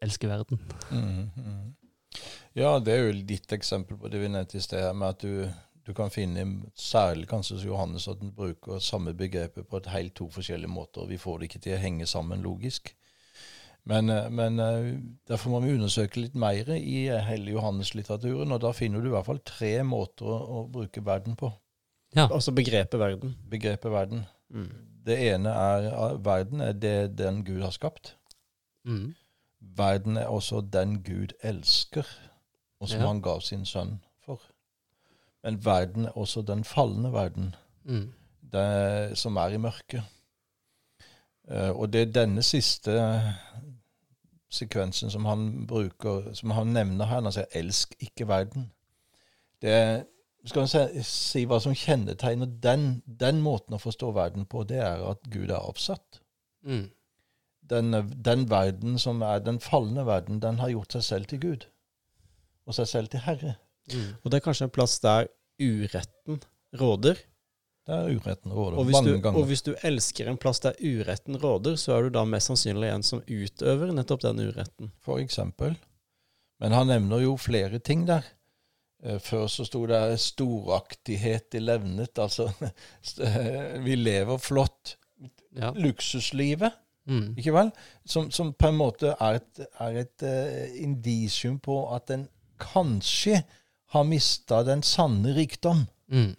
elske 0.04 0.30
verden? 0.30 0.60
Mm, 0.90 1.30
mm. 1.34 2.24
Ja, 2.54 2.78
det 2.78 2.94
er 2.94 3.06
jo 3.08 3.22
ditt 3.26 3.52
eksempel 3.52 3.98
på 3.98 4.10
det 4.12 4.20
vi 4.22 4.30
nevnte 4.30 4.60
i 4.60 4.62
sted, 4.62 4.82
her, 4.84 4.94
med 4.94 5.16
at 5.16 5.24
du, 5.24 5.48
du 5.86 5.94
kan 5.96 6.12
finne, 6.14 6.44
særlig 6.78 7.26
kanskje 7.30 7.58
hos 7.58 7.64
Johannes, 7.66 8.06
at 8.08 8.20
den 8.20 8.34
bruker 8.36 8.82
samme 8.82 9.14
begrepet 9.18 9.66
på 9.68 9.80
et 9.80 9.90
helt 9.90 10.14
to 10.14 10.28
forskjellige 10.30 10.70
måter. 10.70 11.08
Vi 11.10 11.18
får 11.18 11.40
det 11.40 11.50
ikke 11.50 11.64
til 11.66 11.76
å 11.76 11.82
henge 11.82 12.06
sammen 12.10 12.44
logisk. 12.44 12.94
Men, 13.84 14.08
eh, 14.08 14.30
men 14.32 14.62
eh, 14.62 14.94
derfor 15.28 15.52
må 15.52 15.60
vi 15.64 15.74
undersøke 15.74 16.22
litt 16.22 16.38
mer 16.38 16.70
i 16.76 17.04
hele 17.26 17.52
Johannes-litteraturen, 17.52 18.54
og 18.54 18.62
da 18.62 18.72
finner 18.76 19.02
du 19.02 19.10
i 19.10 19.14
hvert 19.16 19.28
fall 19.28 19.42
tre 19.44 19.74
måter 19.84 20.30
å, 20.30 20.38
å 20.40 20.64
bruke 20.72 21.04
verden 21.04 21.36
på. 21.40 21.50
Ja. 22.14 22.28
Altså 22.30 22.54
begrepet 22.54 23.00
verden. 23.00 23.34
Begrepet 23.50 23.92
verden. 23.92 24.24
Mm. 24.54 24.70
Det 25.04 25.18
ene 25.34 25.52
er 25.52 26.18
verden 26.24 26.62
er 26.64 26.76
det 26.78 27.16
den 27.18 27.42
Gud 27.44 27.60
har 27.66 27.74
skapt. 27.74 28.14
Mm. 28.88 29.12
Verden 29.76 30.16
er 30.16 30.26
også 30.26 30.60
den 30.72 31.02
Gud 31.02 31.32
elsker, 31.42 32.04
og 32.80 32.88
som 32.88 33.00
Ja. 33.00 33.06
han 33.06 33.22
gav 33.22 33.40
sin 33.40 33.64
sønn 33.64 34.00
for. 34.24 34.40
Men 35.42 35.64
verden 35.64 36.04
er 36.04 36.18
også 36.18 36.42
den 36.42 36.64
falne 36.64 37.12
verden, 37.12 37.54
Mm. 37.84 38.12
det, 38.52 39.18
som 39.18 39.36
er 39.36 39.46
i 39.48 39.56
mørket. 39.56 40.02
Uh, 41.50 41.80
og 41.80 41.92
det 41.92 42.02
er 42.02 42.12
denne 42.12 42.42
siste 42.42 43.22
sekvensen 44.50 45.10
som 45.10 45.24
han 45.24 45.66
bruker, 45.66 46.34
som 46.34 46.50
han 46.50 46.66
nevner 46.66 47.04
her, 47.04 47.20
når 47.20 47.30
han 47.30 47.32
sier 47.32 47.44
'elsk 47.62 47.94
ikke 48.00 48.24
verden'. 48.28 48.70
Det 49.62 49.70
er, 49.70 50.04
skal 50.44 50.62
vi 50.62 51.02
si, 51.02 51.44
hva 51.44 51.60
som 51.60 51.74
kjennetegner 51.74 52.46
den, 52.62 53.02
den 53.20 53.40
måten 53.40 53.74
å 53.74 53.78
forstå 53.78 54.12
verden 54.12 54.46
på, 54.46 54.64
det 54.64 54.76
er 54.78 55.10
at 55.10 55.18
Gud 55.32 55.50
er 55.50 55.56
avsatt. 55.68 56.20
Mm. 56.62 56.90
Den, 57.70 57.94
den 58.22 58.46
verden 58.50 58.98
som 59.00 59.22
er 59.24 59.38
den 59.40 59.60
falne 59.62 60.04
verden, 60.06 60.40
den 60.42 60.58
har 60.60 60.68
gjort 60.74 60.92
seg 60.98 61.04
selv 61.06 61.30
til 61.30 61.40
Gud. 61.40 61.64
Og 62.68 62.76
seg 62.76 62.88
selv 62.90 63.08
til 63.12 63.22
Herre. 63.24 63.54
Mm. 63.92 64.10
Og 64.22 64.30
det 64.30 64.38
er 64.38 64.44
kanskje 64.44 64.66
en 64.68 64.74
plass 64.74 64.98
der 65.04 65.30
uretten 65.60 66.42
råder. 66.80 67.18
Det 67.84 67.92
er 67.94 68.14
uretten 68.16 68.52
råder 68.56 68.78
Og 68.80 68.86
hvis, 68.88 68.94
mange 68.96 69.12
du, 69.12 69.18
ganger. 69.20 69.38
og 69.40 69.48
hvis 69.50 69.62
du 69.66 69.74
elsker 69.84 70.28
en 70.30 70.38
plass 70.40 70.60
der 70.64 70.76
uretten 70.80 71.36
råder, 71.40 71.76
så 71.80 71.96
er 71.98 72.06
du 72.06 72.14
da 72.16 72.22
mest 72.28 72.48
sannsynlig 72.48 72.88
en 72.94 73.04
som 73.04 73.20
utøver 73.28 73.92
nettopp 73.92 74.22
den 74.24 74.40
uretten. 74.46 74.92
for 75.04 75.20
eksempel. 75.20 75.76
Men 76.60 76.72
han 76.72 76.88
nevner 76.88 77.20
jo 77.24 77.36
flere 77.36 77.78
ting 77.84 78.06
der. 78.08 78.24
Eh, 79.04 79.18
Før 79.20 79.46
så 79.52 79.66
sto 79.68 79.84
det 79.86 80.00
storaktighet 80.20 81.54
i 81.54 81.60
levnet. 81.60 82.16
Altså, 82.18 82.48
vi 83.86 83.96
lever 84.00 84.38
flott. 84.40 84.96
Ja. 85.54 85.70
Luksuslivet, 85.76 86.72
Mm. 87.06 87.34
ikke 87.36 87.52
vel? 87.52 87.70
Som, 88.06 88.30
som 88.32 88.52
på 88.56 88.68
en 88.70 88.78
måte 88.78 89.10
er 89.20 89.40
et, 89.40 89.60
er 89.80 89.98
et 90.04 90.24
uh, 90.24 90.78
indisium 90.82 91.58
på 91.60 91.76
at 91.94 92.10
en 92.14 92.28
kanskje 92.60 93.42
har 93.94 94.04
mista 94.08 94.62
den 94.64 94.82
sanne 94.82 95.34
rikdom. 95.36 95.84
Mm. 96.08 96.32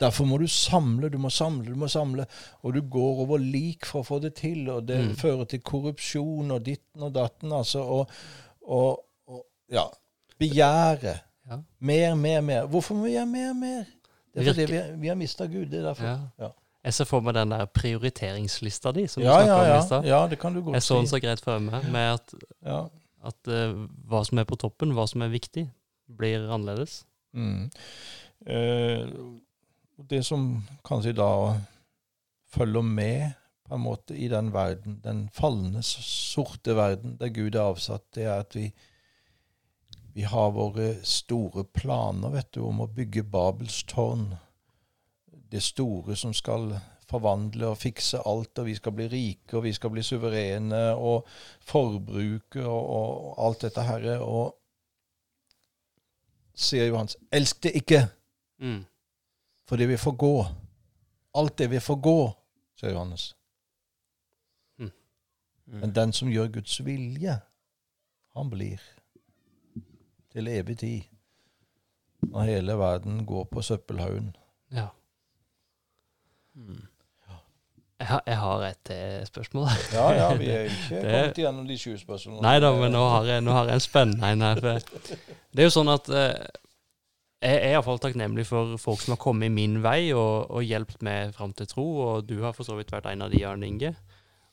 Derfor 0.00 0.26
må 0.28 0.38
du 0.38 0.46
samle, 0.48 1.08
du 1.08 1.18
må 1.18 1.30
samle, 1.32 1.70
du 1.72 1.76
må 1.80 1.88
samle. 1.88 2.26
Og 2.62 2.74
du 2.74 2.80
går 2.82 3.20
over 3.24 3.38
lik 3.40 3.86
for 3.88 4.00
å 4.02 4.08
få 4.08 4.18
det 4.24 4.34
til, 4.40 4.66
og 4.70 4.86
det 4.88 4.98
Mm. 5.06 5.14
fører 5.16 5.44
til 5.48 5.60
korrupsjon 5.60 6.50
og 6.50 6.64
ditten 6.66 7.02
og 7.02 7.14
datten, 7.14 7.52
altså. 7.52 7.80
Og, 7.80 8.10
og, 8.62 9.04
og 9.28 9.44
ja 9.72 9.84
Begjæret. 10.38 11.22
Ja. 11.48 11.56
Mer, 11.80 12.14
mer, 12.14 12.40
mer. 12.44 12.66
Hvorfor 12.66 12.94
må 12.94 13.06
vi 13.06 13.12
gjøre 13.14 13.26
mer, 13.26 13.52
mer? 13.54 13.84
Det 14.34 14.42
er 14.42 14.52
fordi 14.52 14.66
vi, 14.72 14.80
vi 15.00 15.08
har 15.08 15.14
mista 15.16 15.46
Gud. 15.46 15.66
Det 15.72 15.78
er 15.78 15.86
derfor. 15.88 16.04
Ja. 16.04 16.18
Ja, 16.38 16.48
Jeg 16.86 16.94
ser 16.94 17.08
for 17.10 17.24
meg 17.26 17.34
den 17.34 17.50
der 17.50 17.66
prioriteringslista 17.74 18.92
di, 18.94 19.08
som 19.10 19.22
du 19.22 19.26
ja, 19.26 19.40
snakka 19.40 19.54
ja, 19.54 19.56
om 19.58 19.66
i 19.66 19.72
ja, 19.72 19.80
stad. 19.82 20.06
ja, 20.06 20.20
det 20.30 20.38
kan 20.38 20.54
du 20.54 20.60
godt 20.62 20.78
Jeg 20.78 20.86
så 20.86 21.00
den 21.00 21.08
så 21.10 21.18
greit 21.22 21.42
for 21.42 21.58
meg, 21.64 21.88
med 21.90 22.12
at, 22.14 22.34
Ja. 22.62 22.84
at 23.26 23.50
uh, 23.50 23.86
hva 24.06 24.22
som 24.28 24.38
er 24.38 24.46
på 24.46 24.58
toppen, 24.62 24.94
hva 24.94 25.08
som 25.10 25.24
er 25.26 25.32
viktig, 25.34 25.66
blir 26.06 26.46
annerledes. 26.46 27.00
Mm. 27.34 27.66
Eh, 28.46 29.08
det 30.08 30.22
som 30.24 30.62
kanskje 30.86 31.16
da 31.18 31.30
følger 32.54 32.82
med 32.86 33.34
på 33.66 33.74
en 33.74 33.82
måte 33.82 34.14
i 34.14 34.28
den 34.30 34.52
verden, 34.54 35.00
den 35.02 35.24
falne, 35.34 35.82
sorte 35.82 36.76
verden 36.78 37.16
der 37.18 37.34
Gud 37.34 37.54
er 37.58 37.72
avsatt, 37.72 38.04
det 38.14 38.28
er 38.28 38.44
at 38.44 38.54
vi, 38.54 38.68
vi 40.14 40.22
har 40.22 40.54
våre 40.54 40.92
store 41.02 41.64
planer 41.64 42.30
vet 42.38 42.52
du, 42.54 42.62
om 42.62 42.84
å 42.84 42.86
bygge 42.86 43.26
Babels 43.26 43.82
tårn. 43.90 44.36
Det 45.50 45.62
store 45.62 46.16
som 46.16 46.32
skal 46.34 46.72
forvandle 47.06 47.66
og 47.70 47.78
fikse 47.78 48.18
alt, 48.26 48.58
og 48.58 48.66
vi 48.66 48.74
skal 48.74 48.92
bli 48.92 49.06
rike, 49.08 49.56
og 49.56 49.62
vi 49.62 49.72
skal 49.72 49.90
bli 49.94 50.02
suverene, 50.02 50.80
og 50.96 51.26
forbruke 51.60 52.64
og, 52.66 52.88
og 52.96 53.44
alt 53.46 53.62
dette 53.62 53.84
herre. 53.86 54.18
Og 54.20 54.56
sier 56.56 56.88
Johans, 56.90 57.16
elsk 57.32 57.62
det 57.62 57.74
ikke, 57.82 58.08
Mm. 58.58 58.84
for 59.68 59.76
det 59.76 59.88
vil 59.88 59.98
forgå. 59.98 60.44
Alt 61.34 61.58
det 61.58 61.70
vil 61.70 61.80
forgå, 61.80 62.32
sier 62.76 62.90
Johannes. 62.94 63.34
Mm. 64.78 64.90
Men 65.66 65.94
den 65.94 66.12
som 66.12 66.28
gjør 66.30 66.48
Guds 66.54 66.84
vilje, 66.84 67.40
han 68.36 68.50
blir 68.50 68.80
til 70.32 70.48
evig 70.48 70.78
tid. 70.78 71.02
Når 72.22 72.42
hele 72.48 72.78
verden 72.78 73.26
går 73.26 73.44
på 73.44 73.62
søppelhaugen. 73.62 74.36
Ja. 74.72 74.86
Mm. 76.56 76.84
Jeg 77.96 78.06
har, 78.10 78.20
jeg 78.28 78.36
har 78.36 78.62
et 78.66 78.90
spørsmål. 79.30 79.68
Ja, 79.94 80.06
ja, 80.12 80.26
vi 80.36 80.50
er 80.52 80.66
ikke 80.68 80.98
Det- 81.00 81.12
kommet 81.14 81.38
gjennom 81.40 81.66
de 81.68 81.76
sju 81.80 81.94
spørsmålene. 81.96 82.42
Nei 82.44 82.58
da, 82.60 82.72
men 82.76 82.92
nå 82.92 83.00
har 83.08 83.24
jeg, 83.30 83.44
nå 83.46 83.54
har 83.56 83.70
jeg 83.70 83.78
en 83.80 83.84
spennende 83.86 84.32
en 84.34 84.44
her. 84.44 84.60
Det 84.60 85.62
er 85.64 85.68
jo 85.70 85.72
sånn 85.72 85.88
at 85.94 86.10
eh, 86.12 86.46
jeg 87.46 87.56
er 87.62 87.72
iallfall 87.76 88.00
takknemlig 88.04 88.44
for 88.48 88.76
folk 88.80 89.00
som 89.00 89.14
har 89.14 89.20
kommet 89.22 89.52
min 89.54 89.78
vei 89.84 90.10
og, 90.12 90.50
og 90.50 90.64
hjulpet 90.66 91.00
meg 91.08 91.32
fram 91.36 91.52
til 91.56 91.68
tro, 91.72 91.86
og 92.10 92.28
du 92.28 92.36
har 92.44 92.52
for 92.56 92.68
så 92.68 92.76
vidt 92.76 92.92
vært 92.92 93.08
en 93.14 93.24
av 93.24 93.32
de, 93.32 93.40
Arne 93.48 93.64
Inge. 93.70 93.94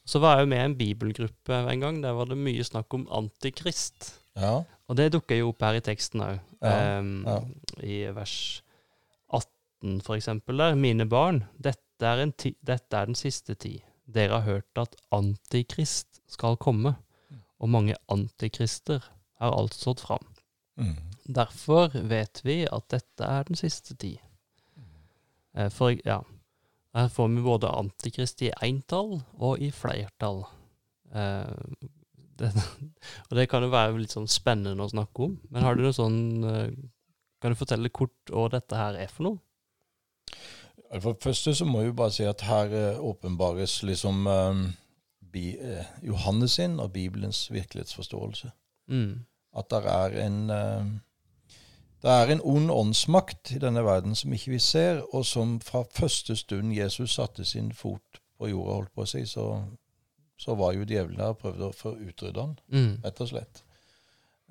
Så 0.08 0.20
var 0.24 0.38
jeg 0.40 0.48
jo 0.48 0.52
med 0.56 0.60
i 0.62 0.66
en 0.70 0.78
bibelgruppe 0.80 1.60
en 1.72 1.80
gang. 1.84 2.00
Der 2.04 2.16
var 2.16 2.28
det 2.32 2.36
mye 2.40 2.64
snakk 2.68 2.92
om 2.96 3.06
antikrist. 3.12 4.14
Ja, 4.40 4.62
Og 4.92 4.98
det 5.00 5.12
dukker 5.14 5.38
jo 5.40 5.52
opp 5.52 5.62
her 5.64 5.78
i 5.80 5.84
teksten 5.84 6.24
òg. 6.24 6.40
Ja, 6.64 7.00
ja. 7.00 7.38
I 7.84 8.00
vers 8.16 8.34
18, 9.32 10.02
for 10.04 10.16
eksempel. 10.16 10.58
Der. 10.60 10.76
Mine 10.76 11.06
barn, 11.08 11.44
dette 11.64 11.80
er, 12.02 12.24
en 12.24 12.34
ti 12.34 12.56
dette 12.66 12.98
er 12.98 13.06
den 13.06 13.16
siste 13.16 13.56
tid. 13.56 13.82
Dere 14.06 14.40
har 14.40 14.48
hørt 14.48 14.78
at 14.82 14.96
antikrist 15.12 16.22
skal 16.28 16.58
komme, 16.58 16.96
og 17.60 17.70
mange 17.70 17.96
antikrister 18.12 19.04
har 19.40 19.54
alt 19.56 19.74
stått 19.74 20.02
fram. 20.04 20.26
mm. 20.76 20.96
Derfor 21.24 21.94
vet 22.10 22.42
vi 22.44 22.66
at 22.68 22.90
dette 22.92 23.24
er 23.24 23.44
den 23.48 23.56
siste 23.56 23.96
tid. 23.96 24.18
Eh, 25.56 25.70
For 25.70 25.96
ja, 26.04 26.20
her 26.94 27.08
får 27.10 27.30
vi 27.32 27.42
både 27.46 27.70
antikrist 27.72 28.42
i 28.44 28.52
entall 28.62 29.22
og 29.40 29.62
i 29.64 29.72
flertall. 29.72 30.44
Eh, 31.14 31.54
det, 32.38 32.52
og 33.30 33.38
det 33.38 33.48
kan 33.50 33.64
jo 33.64 33.72
være 33.72 33.96
litt 34.02 34.14
sånn 34.14 34.28
spennende 34.28 34.84
å 34.84 34.92
snakke 34.92 35.30
om. 35.30 35.38
Men 35.50 35.64
har 35.64 35.78
du 35.78 35.86
noe 35.86 35.96
sånn 35.96 36.20
eh, 36.44 36.76
Kan 37.44 37.52
du 37.52 37.60
fortelle 37.60 37.90
kort 37.92 38.32
hva 38.32 38.46
dette 38.54 38.78
her 38.78 38.96
er 38.96 39.10
for 39.12 39.28
noe? 39.28 39.40
For 41.02 41.14
det 41.14 41.24
første 41.24 41.56
så 41.56 41.66
må 41.66 41.82
vi 41.84 41.92
bare 41.92 42.12
si 42.12 42.24
at 42.24 42.42
her 42.46 42.74
eh, 42.78 43.00
åpenbares 43.02 43.80
liksom 43.84 44.28
eh, 44.28 44.60
bi, 45.34 45.56
eh, 45.58 45.86
Johannes 46.08 46.52
sin 46.60 46.80
og 46.80 46.92
Bibelens 46.94 47.52
virkelighetsforståelse. 47.52 48.52
Mm. 48.88 49.26
At 49.58 49.70
det 49.72 49.82
er 49.86 50.18
en 50.26 50.50
eh, 50.50 50.86
det 52.04 52.12
er 52.12 52.32
en 52.34 52.42
ond 52.44 52.72
åndsmakt 52.72 53.52
i 53.56 53.60
denne 53.64 53.84
verden 53.86 54.16
som 54.16 54.34
ikke 54.36 54.52
vi 54.52 54.60
ser, 54.60 55.02
og 55.16 55.26
som 55.26 55.60
fra 55.64 55.84
første 55.96 56.36
stund 56.36 56.74
Jesus 56.76 57.14
satte 57.16 57.46
sin 57.46 57.72
fot 57.74 58.20
på 58.38 58.50
jorda, 58.52 58.74
holdt 58.74 58.92
på 58.94 59.06
å 59.06 59.08
si, 59.08 59.22
så, 59.26 59.46
så 60.38 60.56
var 60.60 60.74
jo 60.76 60.84
djevelen 60.84 61.18
der 61.22 61.32
og 61.32 61.38
prøvde 61.40 61.70
å 61.70 61.78
få 61.78 61.94
utrydde 61.96 62.42
han, 62.42 62.58
Mm. 62.68 62.98
rett 63.06 63.22
og 63.22 63.30
slett. 63.32 63.64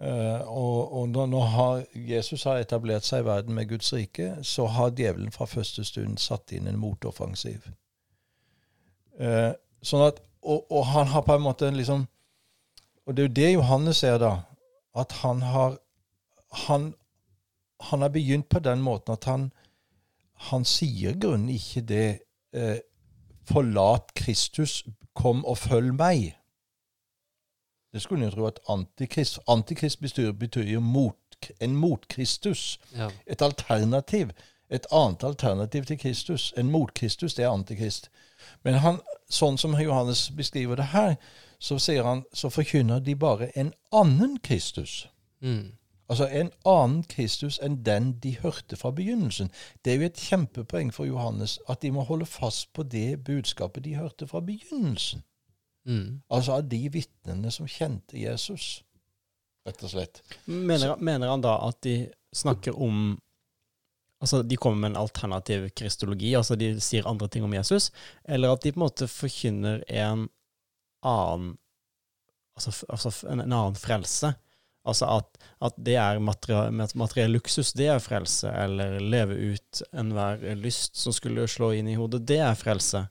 Eh, 0.02 0.40
og 0.48 0.92
og 0.92 1.08
når, 1.08 1.26
når 1.26 1.84
Jesus 1.94 2.42
har 2.42 2.58
etablert 2.58 3.06
seg 3.06 3.22
i 3.22 3.26
verden 3.26 3.54
med 3.54 3.68
Guds 3.68 3.92
rike, 3.92 4.36
så 4.42 4.66
har 4.66 4.90
djevelen 4.90 5.32
fra 5.32 5.46
første 5.46 5.84
stund 5.84 6.18
satt 6.18 6.52
inn 6.52 6.66
en 6.66 6.80
motoffensiv. 6.80 7.68
Eh, 9.18 9.52
sånn 9.82 10.02
at, 10.08 10.18
og, 10.42 10.66
og 10.72 10.86
han 10.90 11.06
har 11.12 11.22
på 11.22 11.36
en 11.36 11.44
måte 11.44 11.70
liksom 11.70 12.06
Og 13.06 13.16
det 13.16 13.22
er 13.22 13.28
jo 13.28 13.34
det 13.34 13.52
Johannes 13.52 13.96
ser, 13.96 14.18
da. 14.18 14.42
at 14.94 15.12
han 15.12 15.42
har 15.42 15.78
han, 16.66 16.94
han 17.80 18.02
har 18.02 18.08
begynt 18.08 18.48
på 18.48 18.58
den 18.58 18.82
måten 18.82 19.12
at 19.12 19.24
han, 19.24 19.50
han 20.50 20.64
sier 20.64 21.16
grunnen 21.18 21.48
ikke 21.50 21.80
det 21.80 22.06
eh, 22.52 22.78
'Forlat 23.42 24.14
Kristus, 24.14 24.84
kom 25.14 25.44
og 25.44 25.58
følg 25.58 25.94
meg'. 25.98 26.32
Det 27.92 28.02
skulle 28.02 28.24
en 28.24 28.30
jo 28.30 28.36
tro 28.36 28.46
at 28.46 28.60
antikrist, 28.68 29.38
antikrist 29.48 30.00
betyr, 30.00 30.32
betyr 30.32 30.80
mot, 30.80 31.16
en 31.60 31.76
mot-Kristus. 31.76 32.80
Ja. 32.96 33.10
Et 33.26 33.42
alternativ. 33.42 34.30
Et 34.70 34.86
annet 34.92 35.24
alternativ 35.24 35.84
til 35.84 35.98
Kristus. 35.98 36.54
En 36.56 36.70
mot-Kristus, 36.70 37.34
det 37.34 37.44
er 37.44 37.50
antikrist. 37.50 38.08
Men 38.64 38.74
han, 38.74 39.00
sånn 39.28 39.58
som 39.58 39.76
Johannes 39.76 40.30
beskriver 40.36 40.80
det 40.80 40.92
her, 40.94 41.16
så, 41.58 41.78
sier 41.78 42.06
han, 42.08 42.24
så 42.32 42.50
forkynner 42.50 43.00
de 43.00 43.14
bare 43.14 43.50
en 43.58 43.74
annen 43.92 44.38
Kristus. 44.42 45.08
Mm. 45.40 45.74
Altså 46.08 46.26
en 46.28 46.50
annen 46.68 47.04
Kristus 47.08 47.58
enn 47.62 47.78
den 47.86 48.12
de 48.22 48.34
hørte 48.42 48.76
fra 48.76 48.90
begynnelsen. 48.90 49.52
Det 49.84 49.92
er 49.92 50.00
jo 50.00 50.08
et 50.08 50.24
kjempepoeng 50.28 50.90
for 50.94 51.08
Johannes 51.08 51.58
at 51.68 51.82
de 51.82 51.92
må 51.92 52.04
holde 52.08 52.26
fast 52.26 52.72
på 52.72 52.82
det 52.82 53.24
budskapet 53.24 53.84
de 53.84 53.94
hørte 53.96 54.26
fra 54.28 54.40
begynnelsen. 54.40 55.22
Mm. 55.88 56.22
Altså 56.30 56.56
av 56.58 56.68
de 56.70 56.80
vitnene 56.94 57.50
som 57.50 57.66
kjente 57.66 58.18
Jesus, 58.20 58.82
rett 59.66 59.82
og 59.82 59.90
slett. 59.90 60.22
Mener, 60.46 60.96
mener 61.02 61.32
han 61.32 61.42
da 61.44 61.56
at 61.68 61.80
de 61.86 62.06
snakker 62.34 62.78
om 62.78 63.18
Altså, 64.22 64.38
de 64.46 64.54
kommer 64.54 64.78
med 64.78 64.92
en 64.92 65.00
alternativ 65.00 65.64
kristologi, 65.74 66.28
altså 66.38 66.54
de 66.54 66.68
sier 66.78 67.08
andre 67.10 67.26
ting 67.26 67.42
om 67.42 67.56
Jesus, 67.56 67.88
eller 68.22 68.52
at 68.54 68.62
de 68.62 68.70
på 68.70 68.78
en 68.78 68.84
måte 68.84 69.08
forkynner 69.10 69.82
en 69.90 70.28
annen 71.02 71.56
Altså, 72.52 72.70
altså 72.86 73.10
en, 73.32 73.40
en 73.40 73.52
annen 73.56 73.78
frelse. 73.80 74.28
Altså 74.84 75.06
at, 75.08 75.38
at 75.64 75.76
det 75.80 75.94
er 75.96 76.18
materie- 76.20 76.70
materiell 76.94 77.32
luksus, 77.32 77.72
det 77.72 77.86
er 77.88 78.02
frelse. 78.02 78.50
Eller 78.50 78.98
leve 79.00 79.38
ut 79.54 79.82
enhver 79.92 80.42
lyst 80.60 80.98
som 81.00 81.14
skulle 81.16 81.46
slå 81.48 81.70
inn 81.78 81.88
i 81.88 81.96
hodet, 81.96 82.26
det 82.28 82.38
er 82.44 82.58
frelse. 82.58 83.06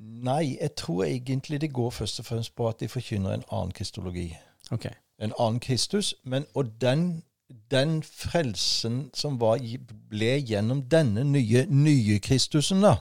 Nei, 0.00 0.56
jeg 0.60 0.74
tror 0.76 1.04
egentlig 1.04 1.60
det 1.60 1.72
går 1.72 1.90
først 1.90 2.20
og 2.20 2.26
fremst 2.26 2.54
på 2.56 2.68
at 2.68 2.80
de 2.80 2.88
forkynner 2.88 3.34
en 3.34 3.44
annen 3.52 3.72
kristologi. 3.72 4.30
Okay. 4.70 4.94
En 5.20 5.32
annen 5.38 5.60
Kristus, 5.60 6.14
men 6.24 6.46
og 6.54 6.70
den, 6.80 7.22
den 7.70 8.02
frelsen 8.02 9.10
som 9.14 9.40
var, 9.40 9.60
ble 10.08 10.38
gjennom 10.40 10.82
denne 10.88 11.24
nye, 11.24 11.66
nye 11.68 12.18
Kristusen, 12.18 12.80
da, 12.80 12.94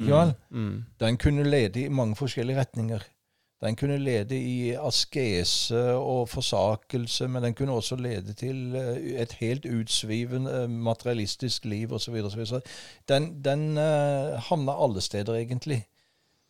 ikke 0.00 0.12
vel? 0.12 0.32
Mm. 0.50 0.84
den 1.00 1.18
kunne 1.20 1.44
lede 1.44 1.84
i 1.84 1.88
mange 1.88 2.16
forskjellige 2.16 2.60
retninger. 2.60 3.04
Den 3.60 3.76
kunne 3.76 3.96
lede 3.98 4.36
i 4.36 4.74
askese 4.76 5.80
og 5.94 6.28
forsakelse, 6.28 7.28
men 7.28 7.42
den 7.42 7.54
kunne 7.54 7.72
også 7.72 7.96
lede 7.96 8.32
til 8.32 8.74
eh, 8.76 9.20
et 9.22 9.32
helt 9.32 9.64
utsvivende 9.64 10.68
materialistisk 10.68 11.64
liv 11.64 11.92
osv. 11.92 12.04
Så, 12.04 12.10
videre. 12.10 12.46
så 12.46 12.60
den, 13.08 13.44
den 13.44 13.70
uh, 13.70 14.36
havna 14.48 14.84
alle 14.84 15.00
steder, 15.00 15.34
egentlig. 15.34 15.86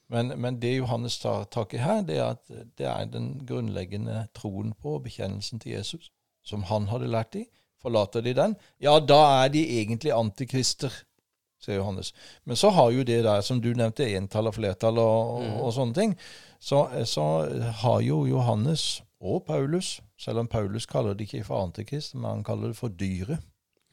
Men, 0.08 0.28
men 0.40 0.60
det 0.62 0.76
Johannes 0.76 1.18
tar 1.18 1.44
tak 1.50 1.74
i 1.74 1.80
her, 1.82 2.02
det 2.06 2.18
er 2.18 2.36
at 2.36 2.50
det 2.78 2.86
er 2.86 3.08
den 3.10 3.32
grunnleggende 3.46 4.26
troen 4.34 4.72
på 4.82 4.98
bekjennelsen 5.02 5.58
til 5.62 5.72
Jesus, 5.72 6.10
som 6.46 6.62
han 6.70 6.86
hadde 6.92 7.08
lært 7.10 7.32
de. 7.34 7.46
Forlater 7.82 8.22
de 8.22 8.32
den, 8.34 8.54
ja, 8.82 8.98
da 9.00 9.18
er 9.44 9.50
de 9.52 9.64
egentlig 9.80 10.12
antikrister, 10.14 10.92
sier 11.62 11.76
Johannes. 11.80 12.12
Men 12.44 12.56
så 12.56 12.70
har 12.70 12.90
jo 12.94 13.02
det 13.06 13.18
der, 13.24 13.40
som 13.44 13.60
du 13.62 13.72
nevnte, 13.74 14.06
entall 14.16 14.46
og 14.50 14.54
flertall 14.54 14.98
og, 14.98 15.34
og, 15.36 15.42
Mm. 15.42 15.58
og 15.60 15.72
sånne 15.74 15.94
ting, 15.94 16.14
så, 16.60 16.86
så 17.04 17.26
har 17.82 18.00
jo 18.00 18.24
Johannes 18.26 19.02
og 19.20 19.44
Paulus, 19.46 20.00
selv 20.18 20.38
om 20.38 20.46
Paulus 20.46 20.86
kaller 20.86 21.14
det 21.14 21.26
ikke 21.26 21.44
for 21.44 21.62
antikrist, 21.66 22.14
men 22.14 22.24
han 22.30 22.44
kaller 22.44 22.68
det 22.72 22.76
for 22.76 22.88
dyret. 22.88 23.38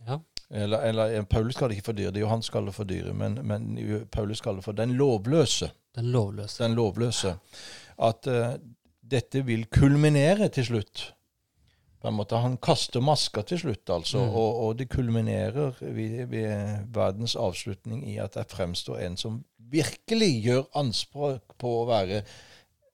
Ja. 0.08 0.18
Eller, 0.52 0.78
eller 0.90 1.22
Paulus 1.24 1.56
kaller 1.56 1.74
det 1.74 1.78
ikke 1.82 1.92
for 1.92 1.98
dyret, 1.98 2.14
det 2.16 2.22
jo 2.22 2.28
han 2.32 2.42
som 2.42 2.54
kaller 2.54 2.72
det 2.72 2.76
for 2.76 2.84
dyret, 2.90 3.16
men, 3.16 3.40
men 3.48 4.06
Paulus 4.12 4.42
kaller 4.42 4.62
det 4.62 4.66
for 4.66 4.78
den 4.78 4.94
lovløse. 5.00 5.72
Den 5.96 6.12
lovløse. 6.12 6.64
Den 6.64 6.76
lovløse. 6.78 7.36
At 8.02 8.28
uh, 8.28 8.56
dette 9.04 9.44
vil 9.46 9.66
kulminere 9.70 10.48
til 10.50 10.66
slutt. 10.66 11.14
På 12.02 12.08
en 12.10 12.18
måte, 12.18 12.36
Han 12.42 12.58
kaster 12.58 13.00
maska 13.02 13.44
til 13.48 13.60
slutt, 13.62 13.90
altså, 13.90 14.18
Mm. 14.26 14.30
og, 14.36 14.56
og 14.64 14.78
det 14.78 14.90
kulminerer 14.90 15.74
ved, 15.80 16.26
ved 16.28 16.88
verdens 16.92 17.36
avslutning 17.36 18.02
i 18.10 18.18
at 18.20 18.34
det 18.36 18.48
fremstår 18.52 19.00
en 19.06 19.16
som 19.18 19.38
virkelig 19.72 20.44
gjør 20.44 20.66
anspråk 20.76 21.56
på 21.58 21.70
å 21.82 21.86
være 21.88 22.24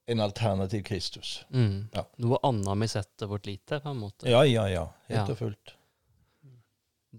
en 0.10 0.20
alternativ 0.20 0.84
Kristus. 0.84 1.44
Mm. 1.50 1.90
Ja. 1.94 2.04
Noe 2.22 2.38
annet 2.44 2.78
vi 2.82 2.88
setter 2.88 3.28
vårt 3.30 3.46
lit 3.50 3.64
til, 3.66 3.80
på 3.82 3.90
en 3.90 3.98
måte. 4.04 4.30
Ja, 4.30 4.44
ja, 4.46 4.68
ja. 4.70 4.86
Helt 5.10 5.18
Ja. 5.28 5.32
og 5.34 5.38
fullt. 5.38 5.74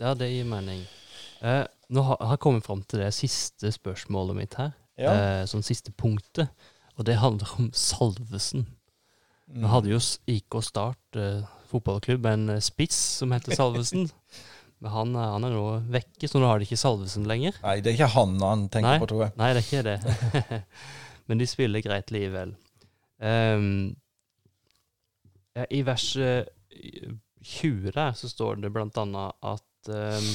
Ja, 0.01 0.15
det 0.15 0.31
gir 0.31 0.45
mening. 0.47 0.85
Eh, 1.43 1.65
nå 1.91 2.03
har 2.07 2.17
jeg 2.31 2.39
kommet 2.43 2.65
fram 2.67 2.83
til 2.87 3.01
det 3.03 3.11
siste 3.15 3.73
spørsmålet 3.75 4.37
mitt 4.37 4.55
her. 4.61 4.73
Ja. 5.01 5.15
Eh, 5.41 5.45
sånn 5.49 5.65
siste 5.65 5.93
punktet. 5.97 6.51
Og 6.99 7.07
det 7.09 7.17
handler 7.23 7.49
om 7.59 7.71
salvesen. 7.73 8.67
Mm. 9.51 9.63
Vi 9.65 9.71
hadde 9.73 9.91
jo 9.95 10.01
IK 10.31 10.59
Start 10.63 11.17
eh, 11.19 11.41
fotballklubb, 11.71 12.27
en 12.29 12.49
eh, 12.57 12.61
spiss 12.63 12.99
som 13.23 13.33
heter 13.35 13.57
Salvesen. 13.57 14.09
Men 14.81 14.93
han, 14.95 15.15
er- 15.17 15.33
han 15.35 15.45
er 15.45 15.53
nå 15.53 15.65
vekke, 15.93 16.29
så 16.29 16.41
nå 16.41 16.47
har 16.49 16.61
de 16.61 16.69
ikke 16.69 16.79
Salvesen 16.81 17.27
lenger. 17.29 17.57
Nei, 17.65 17.79
det 17.85 17.91
er 17.93 17.99
ikke 17.99 18.13
han 18.15 18.37
han 18.45 18.63
tenker 18.73 18.95
Nei. 18.95 19.01
på, 19.03 19.09
tror 19.11 19.25
jeg. 19.27 19.35
Nei, 19.41 19.51
det 19.57 19.61
er 19.61 19.67
ikke 19.69 19.83
det. 19.89 20.61
Men 21.29 21.41
de 21.43 21.49
spiller 21.51 21.85
greit 21.85 22.13
likevel. 22.15 22.55
Um, 23.21 23.67
ja, 25.57 25.67
I 25.69 25.83
vers 25.85 26.07
eh, 26.17 26.47
20 27.45 27.93
der 27.97 28.17
så 28.17 28.31
står 28.33 28.63
det 28.63 28.71
blant 28.73 28.97
annet 29.01 29.37
at 29.45 29.91
um, 29.93 30.31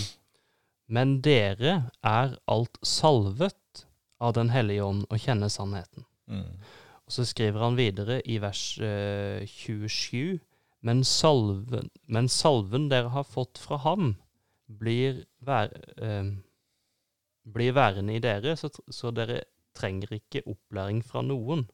Men 0.94 1.16
dere 1.26 1.76
er 2.06 2.36
alt 2.52 2.78
salvet 2.86 3.86
av 4.26 4.34
Den 4.38 4.50
hellige 4.54 4.84
ånd 4.84 5.06
og 5.10 5.22
kjenne 5.22 5.52
sannheten. 5.54 6.08
Mm. 6.26 6.58
Og 7.06 7.14
så 7.14 7.26
skriver 7.30 7.62
han 7.62 7.78
videre 7.78 8.20
i 8.26 8.40
vers 8.42 8.64
eh, 8.82 9.46
27 9.46 10.40
men 10.86 11.02
salven, 11.06 11.90
men 12.06 12.28
salven 12.30 12.90
dere 12.92 13.10
har 13.10 13.26
fått 13.26 13.58
fra 13.58 13.80
ham, 13.82 14.12
blir, 14.70 15.24
vær, 15.42 15.72
eh, 15.98 16.28
blir 17.42 17.74
værende 17.74 18.14
i 18.14 18.22
dere, 18.22 18.54
så, 18.54 18.70
så 18.94 19.10
dere 19.10 19.40
trenger 19.74 20.14
ikke 20.20 20.44
opplæring 20.46 21.02
fra 21.02 21.24
noen. 21.26 21.66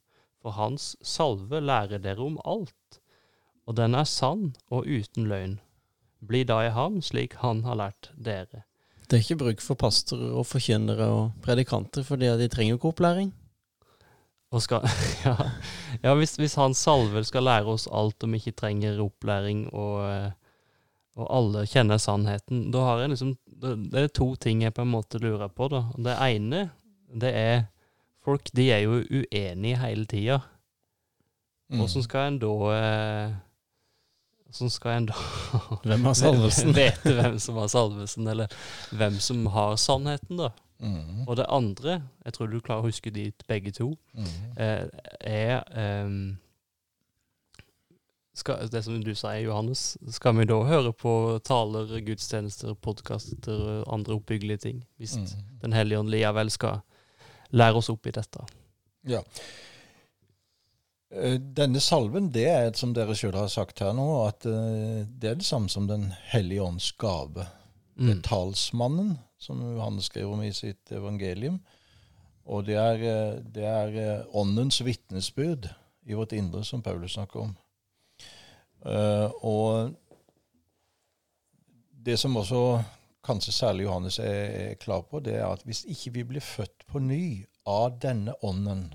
For 0.41 0.55
hans 0.55 0.93
salve 1.03 1.59
lærer 1.59 1.99
dere 1.99 2.23
om 2.23 2.39
alt, 2.47 3.01
og 3.67 3.75
den 3.81 3.99
er 3.99 4.07
sann 4.07 4.53
og 4.71 4.87
uten 4.87 5.27
løgn. 5.27 5.59
Bli 6.23 6.45
da 6.47 6.61
i 6.69 6.71
ham 6.71 7.01
slik 7.03 7.35
han 7.43 7.65
har 7.67 7.81
lært 7.83 8.13
dere. 8.15 8.63
Det 9.11 9.17
er 9.17 9.25
ikke 9.25 9.41
bruk 9.41 9.59
for 9.59 9.75
pastorer 9.75 10.37
og 10.39 10.45
forkynnere 10.47 11.03
og 11.11 11.31
predikanter, 11.43 12.05
fordi 12.07 12.29
de 12.39 12.47
trenger 12.47 12.71
jo 12.71 12.77
ikke 12.79 12.91
opplæring. 12.93 13.33
Og 14.55 14.63
skal, 14.63 14.85
ja, 15.25 15.35
ja 16.03 16.13
hvis, 16.15 16.37
hvis 16.39 16.55
han 16.55 16.75
salve 16.75 17.25
skal 17.27 17.43
lære 17.43 17.73
oss 17.73 17.89
alt 17.91 18.23
om 18.23 18.31
vi 18.31 18.39
ikke 18.39 18.55
trenger 18.61 19.01
opplæring, 19.03 19.65
og, 19.75 19.97
eh, 20.07 20.31
og 21.19 21.27
alle 21.27 21.65
kjenner 21.67 21.99
sannheten, 21.99 22.69
da 22.71 22.85
har 22.87 23.03
jeg 23.03 23.13
liksom 23.13 23.35
Det 23.61 23.99
er 23.99 24.07
to 24.07 24.31
ting 24.39 24.63
jeg 24.63 24.73
på 24.73 24.81
en 24.81 24.95
måte 24.95 25.19
lurer 25.19 25.51
på. 25.51 25.67
da. 25.67 25.83
Det 25.97 26.15
ene, 26.31 26.69
det 27.11 27.35
er 27.35 27.61
Folk 28.21 28.51
de 28.53 28.67
er 28.71 28.83
jo 28.85 29.01
uenige 29.01 29.77
hele 29.81 30.05
tida. 30.05 30.39
Åssen 31.73 32.03
Hvordan 32.03 32.03
skal 32.05 32.27
en 32.27 32.39
da 32.41 32.51
eh, 34.51 34.57
Hvordan 34.57 34.69
skal 34.69 34.91
en 34.97 35.05
da 35.05 35.15
Hvem 35.87 36.03
har 36.09 36.13
Salvesen? 36.19 36.73
vite 36.77 37.15
hvem 37.21 37.39
som 37.39 37.55
har 37.57 37.67
Salvesen, 37.71 38.27
eller 38.27 38.47
hvem 38.91 39.17
som 39.19 39.45
har 39.55 39.75
sannheten, 39.79 40.37
da? 40.37 40.51
Mm. 40.81 41.27
Og 41.27 41.35
det 41.37 41.45
andre, 41.49 41.99
jeg 42.25 42.33
tror 42.33 42.47
du 42.51 42.59
klarer 42.59 42.81
å 42.81 42.89
huske 42.89 43.11
de 43.13 43.31
begge 43.47 43.71
to, 43.71 43.91
Mm. 44.17 44.29
eh, 44.57 44.87
er 45.21 45.63
ehm, 45.77 46.37
skal, 48.33 48.67
Det 48.71 48.83
som 48.83 49.01
du 49.03 49.11
sier, 49.13 49.43
Johannes, 49.45 49.97
skal 50.09 50.33
vi 50.39 50.45
da 50.49 50.57
høre 50.65 50.93
på 50.95 51.39
taler, 51.45 51.91
gudstjenester, 52.01 52.73
podkaster 52.81 53.59
og 53.83 53.93
andre 53.93 54.15
oppbyggelige 54.17 54.57
ting? 54.57 54.83
Hvis 54.97 55.17
Mm. 55.17 55.27
Den 55.61 55.73
hellige 55.73 55.99
ånd 55.99 56.09
likevel 56.09 56.49
skal 56.49 56.81
lære 57.51 57.75
oss 57.75 57.89
opp 57.89 58.07
i 58.07 58.11
dette. 58.11 58.39
Ja. 59.05 59.21
Eh, 61.11 61.39
Denne 61.39 61.79
salven, 61.83 62.29
det 62.31 62.47
er 62.47 62.71
som 62.77 62.93
dere 62.95 63.15
sjøl 63.17 63.35
har 63.35 63.49
sagt 63.51 63.81
her 63.83 63.91
nå, 63.97 64.07
at 64.29 64.45
eh, 64.47 65.01
det 65.07 65.29
er 65.31 65.39
det 65.39 65.45
samme 65.47 65.69
som 65.69 65.87
Den 65.89 66.13
hellige 66.31 66.63
ånds 66.63 66.91
gave. 66.99 67.47
Det 67.95 68.09
er 68.09 68.15
Mm. 68.15 68.21
talsmannen, 68.23 69.17
som 69.37 69.59
Johannes 69.61 70.05
skriver 70.05 70.33
om 70.33 70.41
i 70.41 70.51
sitt 70.51 70.91
evangelium. 70.91 71.59
Og 72.45 72.65
det 72.65 72.75
er, 72.75 72.95
eh, 72.95 73.41
det 73.43 73.63
er 73.63 74.23
åndens 74.33 74.79
vitnesbyrd 74.83 75.69
i 76.07 76.13
vårt 76.13 76.31
indre, 76.33 76.63
som 76.65 76.81
Paulus 76.81 77.13
snakker 77.13 77.39
om. 77.39 77.57
Og 79.43 79.93
det 82.05 82.17
som 82.19 82.35
også 82.37 82.83
kanskje 83.23 83.51
særlig 83.53 83.83
Johannes 83.83 84.19
er, 84.19 84.71
er 84.71 84.73
klar 84.73 85.01
på, 85.01 85.19
det 85.19 85.35
er 85.35 85.45
at 85.45 85.61
hvis 85.63 85.83
ikke 85.85 86.13
vi 86.13 86.23
blir 86.23 86.41
født 86.41 86.87
på 86.87 86.99
ny 86.99 87.45
av 87.67 87.99
denne 88.01 88.33
ånden, 88.43 88.93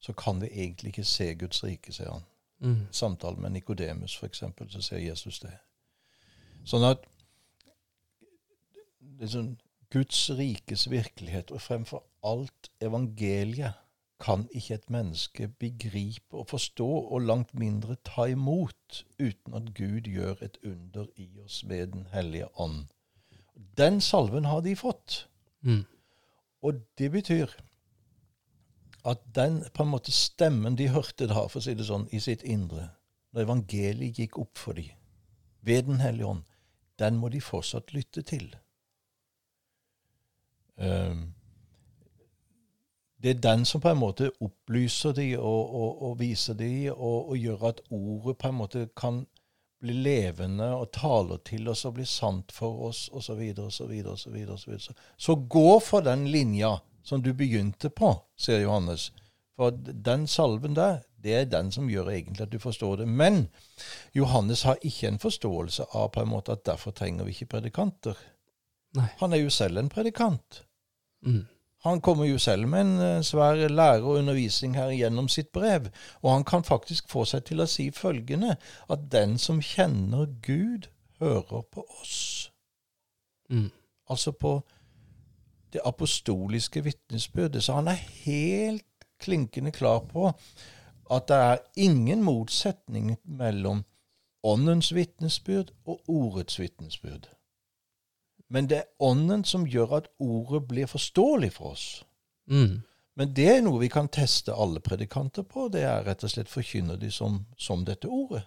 så 0.00 0.12
kan 0.16 0.40
vi 0.40 0.48
egentlig 0.48 0.94
ikke 0.94 1.04
se 1.04 1.34
Guds 1.34 1.64
rike, 1.64 1.92
sier 1.92 2.12
han. 2.12 2.26
Mm. 2.60 2.86
samtalen 2.92 3.40
med 3.40 3.50
Nikodemus, 3.50 4.18
f.eks., 4.20 4.42
så 4.68 4.80
sier 4.84 5.00
Jesus 5.00 5.38
det. 5.40 5.54
Sånn 6.68 6.84
at 6.84 7.06
sånn, 9.24 9.54
Guds 9.90 10.26
rikes 10.36 10.84
virkelighet, 10.90 11.50
og 11.50 11.62
fremfor 11.64 12.04
alt 12.24 12.68
evangeliet, 12.84 13.78
kan 14.20 14.44
ikke 14.52 14.74
et 14.76 14.90
menneske 14.92 15.48
begripe 15.48 16.36
og 16.36 16.50
forstå, 16.50 16.86
og 16.86 17.24
langt 17.24 17.54
mindre 17.56 17.96
ta 18.04 18.26
imot, 18.28 19.06
uten 19.16 19.56
at 19.56 19.72
Gud 19.76 20.10
gjør 20.12 20.44
et 20.44 20.58
under 20.60 21.08
i 21.16 21.30
oss 21.40 21.62
ved 21.68 21.94
Den 21.94 22.06
hellige 22.12 22.50
ånd. 22.60 22.90
Den 23.78 24.00
salven 24.00 24.44
har 24.44 24.60
de 24.60 24.76
fått. 24.76 25.28
Mm. 25.60 25.86
Og 26.62 26.84
det 26.98 27.10
betyr 27.12 27.56
at 29.04 29.22
den 29.34 29.62
på 29.74 29.82
en 29.82 29.92
måte 29.94 30.12
stemmen 30.12 30.76
de 30.76 30.90
hørte 30.92 31.28
da, 31.30 31.46
for 31.48 31.60
å 31.60 31.64
si 31.64 31.74
det 31.76 31.86
sånn, 31.88 32.08
i 32.12 32.20
sitt 32.20 32.42
indre, 32.42 32.90
når 33.32 33.46
evangeliet 33.46 34.18
gikk 34.20 34.38
opp 34.42 34.58
for 34.58 34.76
dem, 34.76 34.92
ved 35.60 35.86
Den 35.86 36.00
hellige 36.00 36.26
ånd, 36.26 36.42
den 36.98 37.16
må 37.16 37.28
de 37.28 37.40
fortsatt 37.40 37.92
lytte 37.92 38.22
til. 38.22 38.48
Um, 40.76 41.32
det 43.22 43.30
er 43.30 43.40
den 43.44 43.64
som 43.68 43.80
på 43.80 43.90
en 43.90 44.00
måte 44.00 44.30
opplyser 44.40 45.12
de 45.12 45.34
og, 45.36 45.74
og, 45.74 46.02
og 46.02 46.14
viser 46.20 46.56
de, 46.56 46.90
og, 46.92 47.30
og, 47.30 47.36
gjør 47.36 47.66
at 47.68 47.82
ordet 47.90 48.36
på 48.40 48.48
en 48.48 48.56
måte 48.56 48.86
kan 48.96 49.26
bli 49.80 49.96
levende 50.04 50.70
og 50.76 50.90
taler 50.92 51.40
til 51.44 51.68
oss 51.68 51.84
og 51.88 51.98
bli 51.98 52.06
sant 52.08 52.52
for 52.52 52.86
oss, 52.88 53.08
osv., 53.12 53.40
osv., 53.60 53.92
osv. 54.54 54.78
Så 55.16 55.36
gå 55.48 55.68
for 55.84 56.04
den 56.04 56.26
linja 56.32 56.78
som 57.04 57.22
du 57.22 57.32
begynte 57.34 57.90
på, 57.90 58.14
sier 58.36 58.64
Johannes. 58.64 59.10
For 59.60 59.74
den 59.76 60.26
salven 60.26 60.76
der, 60.76 61.02
det 61.20 61.34
er 61.36 61.48
den 61.52 61.70
som 61.72 61.88
gjør 61.90 62.10
egentlig 62.14 62.46
at 62.46 62.52
du 62.52 62.58
forstår 62.58 63.02
det. 63.02 63.08
Men 63.08 63.48
Johannes 64.16 64.62
har 64.62 64.80
ikke 64.82 65.08
en 65.08 65.18
forståelse 65.20 65.84
av 65.92 66.08
på 66.14 66.22
en 66.22 66.32
måte 66.32 66.52
at 66.56 66.64
derfor 66.66 66.96
trenger 66.96 67.24
vi 67.24 67.36
ikke 67.36 67.52
predikanter. 67.56 68.18
Nei. 68.96 69.08
Han 69.20 69.32
er 69.32 69.42
jo 69.44 69.50
selv 69.50 69.78
en 69.78 69.88
predikant. 69.92 70.62
Mm. 71.26 71.44
Han 71.84 72.00
kommer 72.00 72.24
jo 72.24 72.38
selv 72.38 72.68
med 72.68 72.80
en 72.80 73.00
eh, 73.00 73.22
svær 73.24 73.68
lære 73.68 74.02
og 74.02 74.18
undervisning 74.18 74.74
her 74.76 74.90
gjennom 74.92 75.28
sitt 75.28 75.52
brev, 75.52 75.88
og 76.22 76.32
han 76.32 76.44
kan 76.44 76.64
faktisk 76.64 77.08
få 77.08 77.24
seg 77.24 77.44
til 77.48 77.60
å 77.60 77.68
si 77.68 77.90
følgende, 77.90 78.56
at 78.88 79.06
den 79.12 79.38
som 79.38 79.62
kjenner 79.64 80.26
Gud, 80.44 80.90
hører 81.20 81.62
på 81.72 81.84
oss. 82.00 82.50
Mm. 83.50 83.70
Altså 84.08 84.32
på 84.32 84.62
det 85.72 85.80
apostoliske 85.84 86.82
vitnesbyrdet. 86.84 87.62
Så 87.64 87.72
han 87.78 87.88
er 87.88 88.04
helt 88.24 88.84
klinkende 89.20 89.70
klar 89.70 90.00
på 90.08 90.32
at 91.10 91.28
det 91.28 91.36
er 91.36 91.58
ingen 91.76 92.22
motsetning 92.22 93.16
mellom 93.24 93.84
åndens 94.46 94.94
vitnesbyrd 94.94 95.72
og 95.84 96.00
ordets 96.08 96.58
vitnesbyrd. 96.60 97.28
Men 98.50 98.66
det 98.70 98.78
er 98.78 98.88
ånden 98.98 99.44
som 99.44 99.66
gjør 99.66 99.96
at 99.96 100.08
ordet 100.18 100.68
blir 100.68 100.86
forståelig 100.86 101.52
for 101.52 101.74
oss. 101.74 102.04
Mm. 102.50 102.80
Men 103.16 103.34
det 103.36 103.48
er 103.52 103.60
noe 103.62 103.82
vi 103.82 103.90
kan 103.92 104.08
teste 104.08 104.54
alle 104.54 104.80
predikanter 104.80 105.42
på. 105.42 105.68
Det 105.68 105.82
er 105.86 106.06
rett 106.06 106.24
og 106.24 106.32
slett 106.32 106.50
forkynner 106.50 106.98
de 106.98 107.10
som, 107.14 107.44
som 107.58 107.84
dette 107.84 108.08
ordet. 108.08 108.42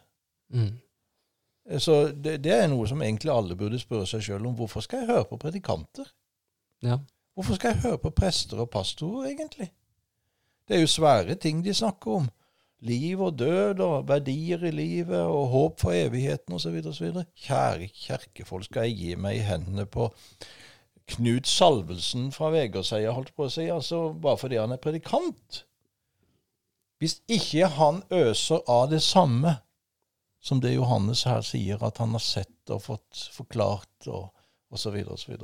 Mm. 0.54 0.74
Så 1.80 2.08
det, 2.12 2.38
det, 2.44 2.52
er 2.52 2.68
noe 2.68 2.88
som 2.88 3.02
egentlig 3.02 3.32
alle 3.32 3.56
burde 3.56 3.80
spørre 3.80 4.08
seg 4.10 4.26
sjøl 4.26 4.48
om. 4.50 4.56
Hvorfor 4.58 4.84
skal 4.84 5.04
jeg 5.04 5.12
høre 5.14 5.28
på 5.30 5.40
predikanter? 5.40 6.10
Ja. 6.84 7.00
Hvorfor 7.34 7.58
skal 7.58 7.74
jeg 7.74 7.82
høre 7.82 7.98
på 7.98 8.12
prester 8.14 8.62
og 8.62 8.70
pastorer, 8.70 9.32
egentlig? 9.32 9.72
Det 10.68 10.78
er 10.78 10.82
jo 10.82 10.88
svære 10.88 11.36
ting 11.36 11.64
de 11.66 11.74
snakker 11.74 12.12
om. 12.12 12.30
Liv 12.84 13.22
og 13.22 13.40
død 13.40 13.80
og 13.80 14.08
verdier 14.08 14.64
i 14.68 14.72
livet 14.72 15.20
og 15.20 15.48
håp 15.48 15.80
for 15.80 15.96
evigheten 15.96 16.54
osv. 16.54 16.82
osv. 16.88 17.24
Kjære 17.46 17.88
kjerkefolk, 17.88 18.66
skal 18.66 18.90
jeg 18.90 18.98
gi 18.98 19.16
meg 19.16 19.40
i 19.40 19.46
hendene 19.48 19.86
på 19.86 20.10
Knut 21.08 21.48
Salvelsen 21.48 22.32
fra 22.32 22.52
Vegårseia, 22.54 23.12
holdt 23.12 23.34
på 23.36 23.48
å 23.48 23.52
si, 23.52 23.68
altså 23.72 24.06
bare 24.14 24.40
fordi 24.40 24.60
han 24.60 24.76
er 24.76 24.84
predikant? 24.84 25.64
Hvis 27.00 27.18
ikke 27.28 27.68
han 27.76 28.04
øser 28.12 28.64
av 28.72 28.90
det 28.92 29.02
samme 29.04 29.58
som 30.44 30.62
det 30.64 30.76
Johannes 30.76 31.24
her 31.28 31.44
sier 31.44 31.84
at 31.84 32.00
han 32.04 32.16
har 32.16 32.24
sett 32.24 32.72
og 32.72 32.84
fått 32.84 33.28
forklart, 33.36 34.08
og 34.08 34.32
osv., 34.72 34.96
osv. 35.12 35.36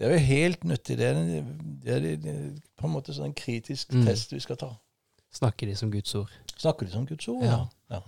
Det 0.00 0.06
er 0.08 0.14
jo 0.16 0.20
helt 0.24 0.62
nyttig. 0.64 0.94
Det 0.96 1.06
er, 1.10 1.18
det 1.84 1.92
er, 1.92 2.04
det 2.16 2.32
er 2.32 2.44
på 2.80 2.88
en 2.88 2.94
måte 2.94 3.12
sånn 3.12 3.28
en 3.30 3.34
kritisk 3.36 3.90
Mm. 3.92 4.06
test 4.08 4.32
vi 4.32 4.40
skal 4.40 4.56
ta. 4.56 4.70
Snakker 5.36 5.68
de 5.68 5.74
som 5.76 5.90
Guds 5.92 6.14
ord? 6.16 6.30
Snakker 6.56 6.88
de 6.88 6.92
som 6.94 7.04
Guds 7.06 7.28
ord? 7.28 7.44
Ja. 7.44 7.58
ja. 7.92 8.00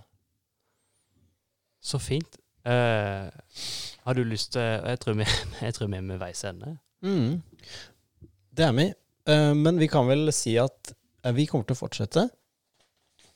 Så 1.83 1.99
fint. 2.01 2.39
Uh, 2.65 3.29
har 4.07 4.15
du 4.15 4.23
lyst 4.25 4.53
til 4.55 4.63
Jeg 4.63 5.01
tror 5.03 5.17
vi, 5.19 5.25
jeg 5.67 5.75
tror 5.75 5.91
vi 5.91 5.97
er 6.01 6.07
med 6.07 6.19
veis 6.23 6.45
ende. 6.49 6.77
Mm. 7.03 7.43
Det 8.57 8.65
er 8.67 8.73
vi. 8.79 8.89
Uh, 9.29 9.53
men 9.59 9.79
vi 9.79 9.87
kan 9.91 10.09
vel 10.09 10.33
si 10.35 10.57
at 10.59 10.95
eh, 11.25 11.35
vi 11.37 11.45
kommer 11.51 11.67
til 11.69 11.77
å 11.77 11.83
fortsette 11.85 12.25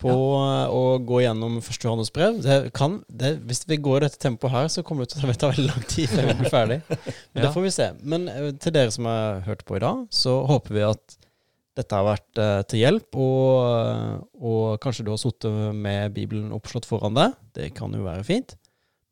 på 0.06 0.14
ja. 0.14 0.62
å 0.72 0.80
gå 1.10 1.20
gjennom 1.24 1.58
første 1.66 1.88
Johannes 1.88 2.12
brev. 2.14 2.38
Det 2.44 2.56
kan, 2.76 3.00
det, 3.10 3.34
hvis 3.50 3.64
vi 3.68 3.78
går 3.82 4.00
i 4.00 4.06
dette 4.06 4.22
tempoet 4.22 4.54
her, 4.54 4.70
så 4.72 4.84
kommer 4.86 5.04
det 5.04 5.12
til 5.14 5.26
å 5.26 5.34
ta 5.36 5.50
veldig 5.52 5.68
lang 5.68 5.86
tid 5.90 6.10
før 6.14 6.30
vi 6.30 6.38
blir 6.40 6.52
ferdig. 6.54 6.80
Men 6.88 7.40
Ja. 7.40 7.44
det 7.44 7.52
får 7.54 7.66
vi 7.66 7.74
se. 7.76 7.90
Men 8.02 8.28
eh, 8.32 8.50
til 8.62 8.74
dere 8.78 8.94
som 8.94 9.08
har 9.10 9.42
hørt 9.48 9.64
på 9.68 9.76
i 9.78 9.82
dag, 9.84 10.04
så 10.14 10.38
håper 10.48 10.78
vi 10.78 10.84
at 10.86 11.18
dette 11.76 11.92
har 11.92 12.06
vært 12.06 12.40
uh, 12.40 12.62
til 12.70 12.80
hjelp, 12.80 13.18
og, 13.20 13.48
eh, 13.68 14.12
og 14.48 14.78
kanskje 14.80 15.04
du 15.04 15.10
har 15.12 15.18
sittet 15.20 15.58
med 15.76 16.14
Bibelen 16.16 16.54
oppslått 16.56 16.88
foran 16.88 17.16
deg. 17.18 17.34
Det 17.58 17.66
kan 17.76 17.92
jo 17.92 18.06
være 18.06 18.24
fint 18.24 18.56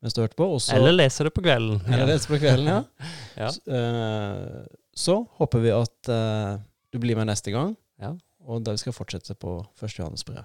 mens 0.05 0.13
du 0.13 0.21
har 0.21 0.27
hørt 0.29 0.37
på. 0.37 0.47
Også, 0.59 0.75
Eller 0.77 0.93
leser 0.93 1.25
det 1.25 1.31
på 1.33 1.41
kvelden. 1.45 1.79
eller 1.89 2.11
leser 2.13 2.29
på 2.35 2.37
kvelden, 2.43 2.67
ja. 2.69 2.81
Ja. 3.41 3.49
Så, 3.53 3.63
uh, 3.73 4.65
Så 4.95 5.15
håper 5.41 5.63
vi 5.65 5.71
at 5.73 6.11
uh, 6.13 6.59
du 6.93 6.99
blir 7.01 7.17
med 7.17 7.31
neste 7.31 7.53
gang, 7.55 7.73
Ja. 8.01 8.11
og 8.45 8.65
da 8.67 8.75
vi 8.77 8.83
skal 8.83 8.93
fortsette 8.97 9.35
på 9.41 9.63
første 9.81 10.03
Johannes 10.03 10.25
brev. 10.29 10.45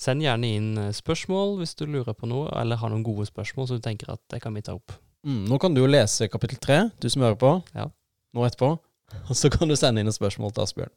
Send 0.00 0.24
gjerne 0.24 0.48
inn 0.56 0.68
eh, 0.80 0.92
spørsmål 0.96 1.58
hvis 1.60 1.74
du 1.76 1.84
lurer 1.84 2.14
på 2.16 2.28
noe, 2.30 2.48
eller 2.56 2.80
har 2.80 2.92
noen 2.92 3.04
gode 3.04 3.26
spørsmål 3.28 3.68
som 3.68 3.80
du 3.80 3.84
tenker 3.84 4.12
at 4.14 4.22
det 4.32 4.40
kan 4.40 4.54
vi 4.56 4.62
ta 4.64 4.78
opp. 4.78 4.94
Mm, 5.26 5.42
nå 5.50 5.58
kan 5.60 5.74
du 5.76 5.82
jo 5.82 5.90
lese 5.90 6.30
kapittel 6.32 6.60
tre, 6.62 6.78
du 7.02 7.08
som 7.12 7.26
hører 7.26 7.36
på, 7.40 7.50
Ja. 7.76 7.90
nå 8.32 8.46
etterpå. 8.46 8.78
Og 9.28 9.36
så 9.36 9.50
kan 9.52 9.68
du 9.68 9.76
sende 9.76 10.00
inn 10.00 10.08
et 10.08 10.16
spørsmål 10.16 10.54
til 10.56 10.64
Asbjørn. 10.64 10.94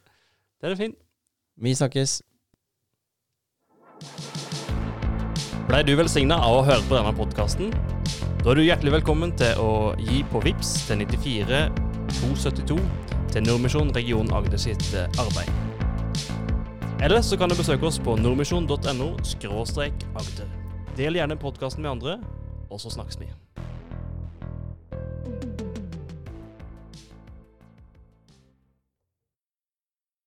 Det 0.60 0.70
er 0.70 0.76
fint. 0.76 0.96
Vi 1.60 1.72
snakkes. 1.76 2.20
Blei 5.68 5.82
du 5.86 5.92
velsigna 5.96 6.40
av 6.40 6.58
å 6.60 6.66
høre 6.66 6.84
på 6.88 6.96
denne 6.96 7.12
podkasten? 7.16 7.72
Da 8.40 8.52
er 8.52 8.56
du 8.56 8.64
hjertelig 8.64 8.94
velkommen 8.96 9.32
til 9.36 9.60
å 9.60 9.70
gi 10.00 10.22
på 10.32 10.40
VIPS 10.44 10.72
til 10.88 11.04
94 11.04 11.66
272 12.20 12.78
til 13.30 13.44
Nordmisjon 13.46 13.92
region 13.96 14.32
Agder 14.36 14.60
sitt 14.60 14.88
eh, 14.96 15.20
arbeid. 15.20 15.69
Eller 17.02 17.22
så 17.22 17.36
kan 17.36 17.48
du 17.48 17.54
besøke 17.56 17.86
oss 17.86 17.96
på 17.98 18.12
nordmisjon.no 18.20 19.06
agder. 20.20 20.48
Del 20.98 21.16
gjerne 21.16 21.38
podkasten 21.40 21.80
med 21.80 21.94
andre, 21.94 22.18
og 22.68 22.80
så 22.82 22.92
snakkes 22.92 23.16
vi. 23.22 23.30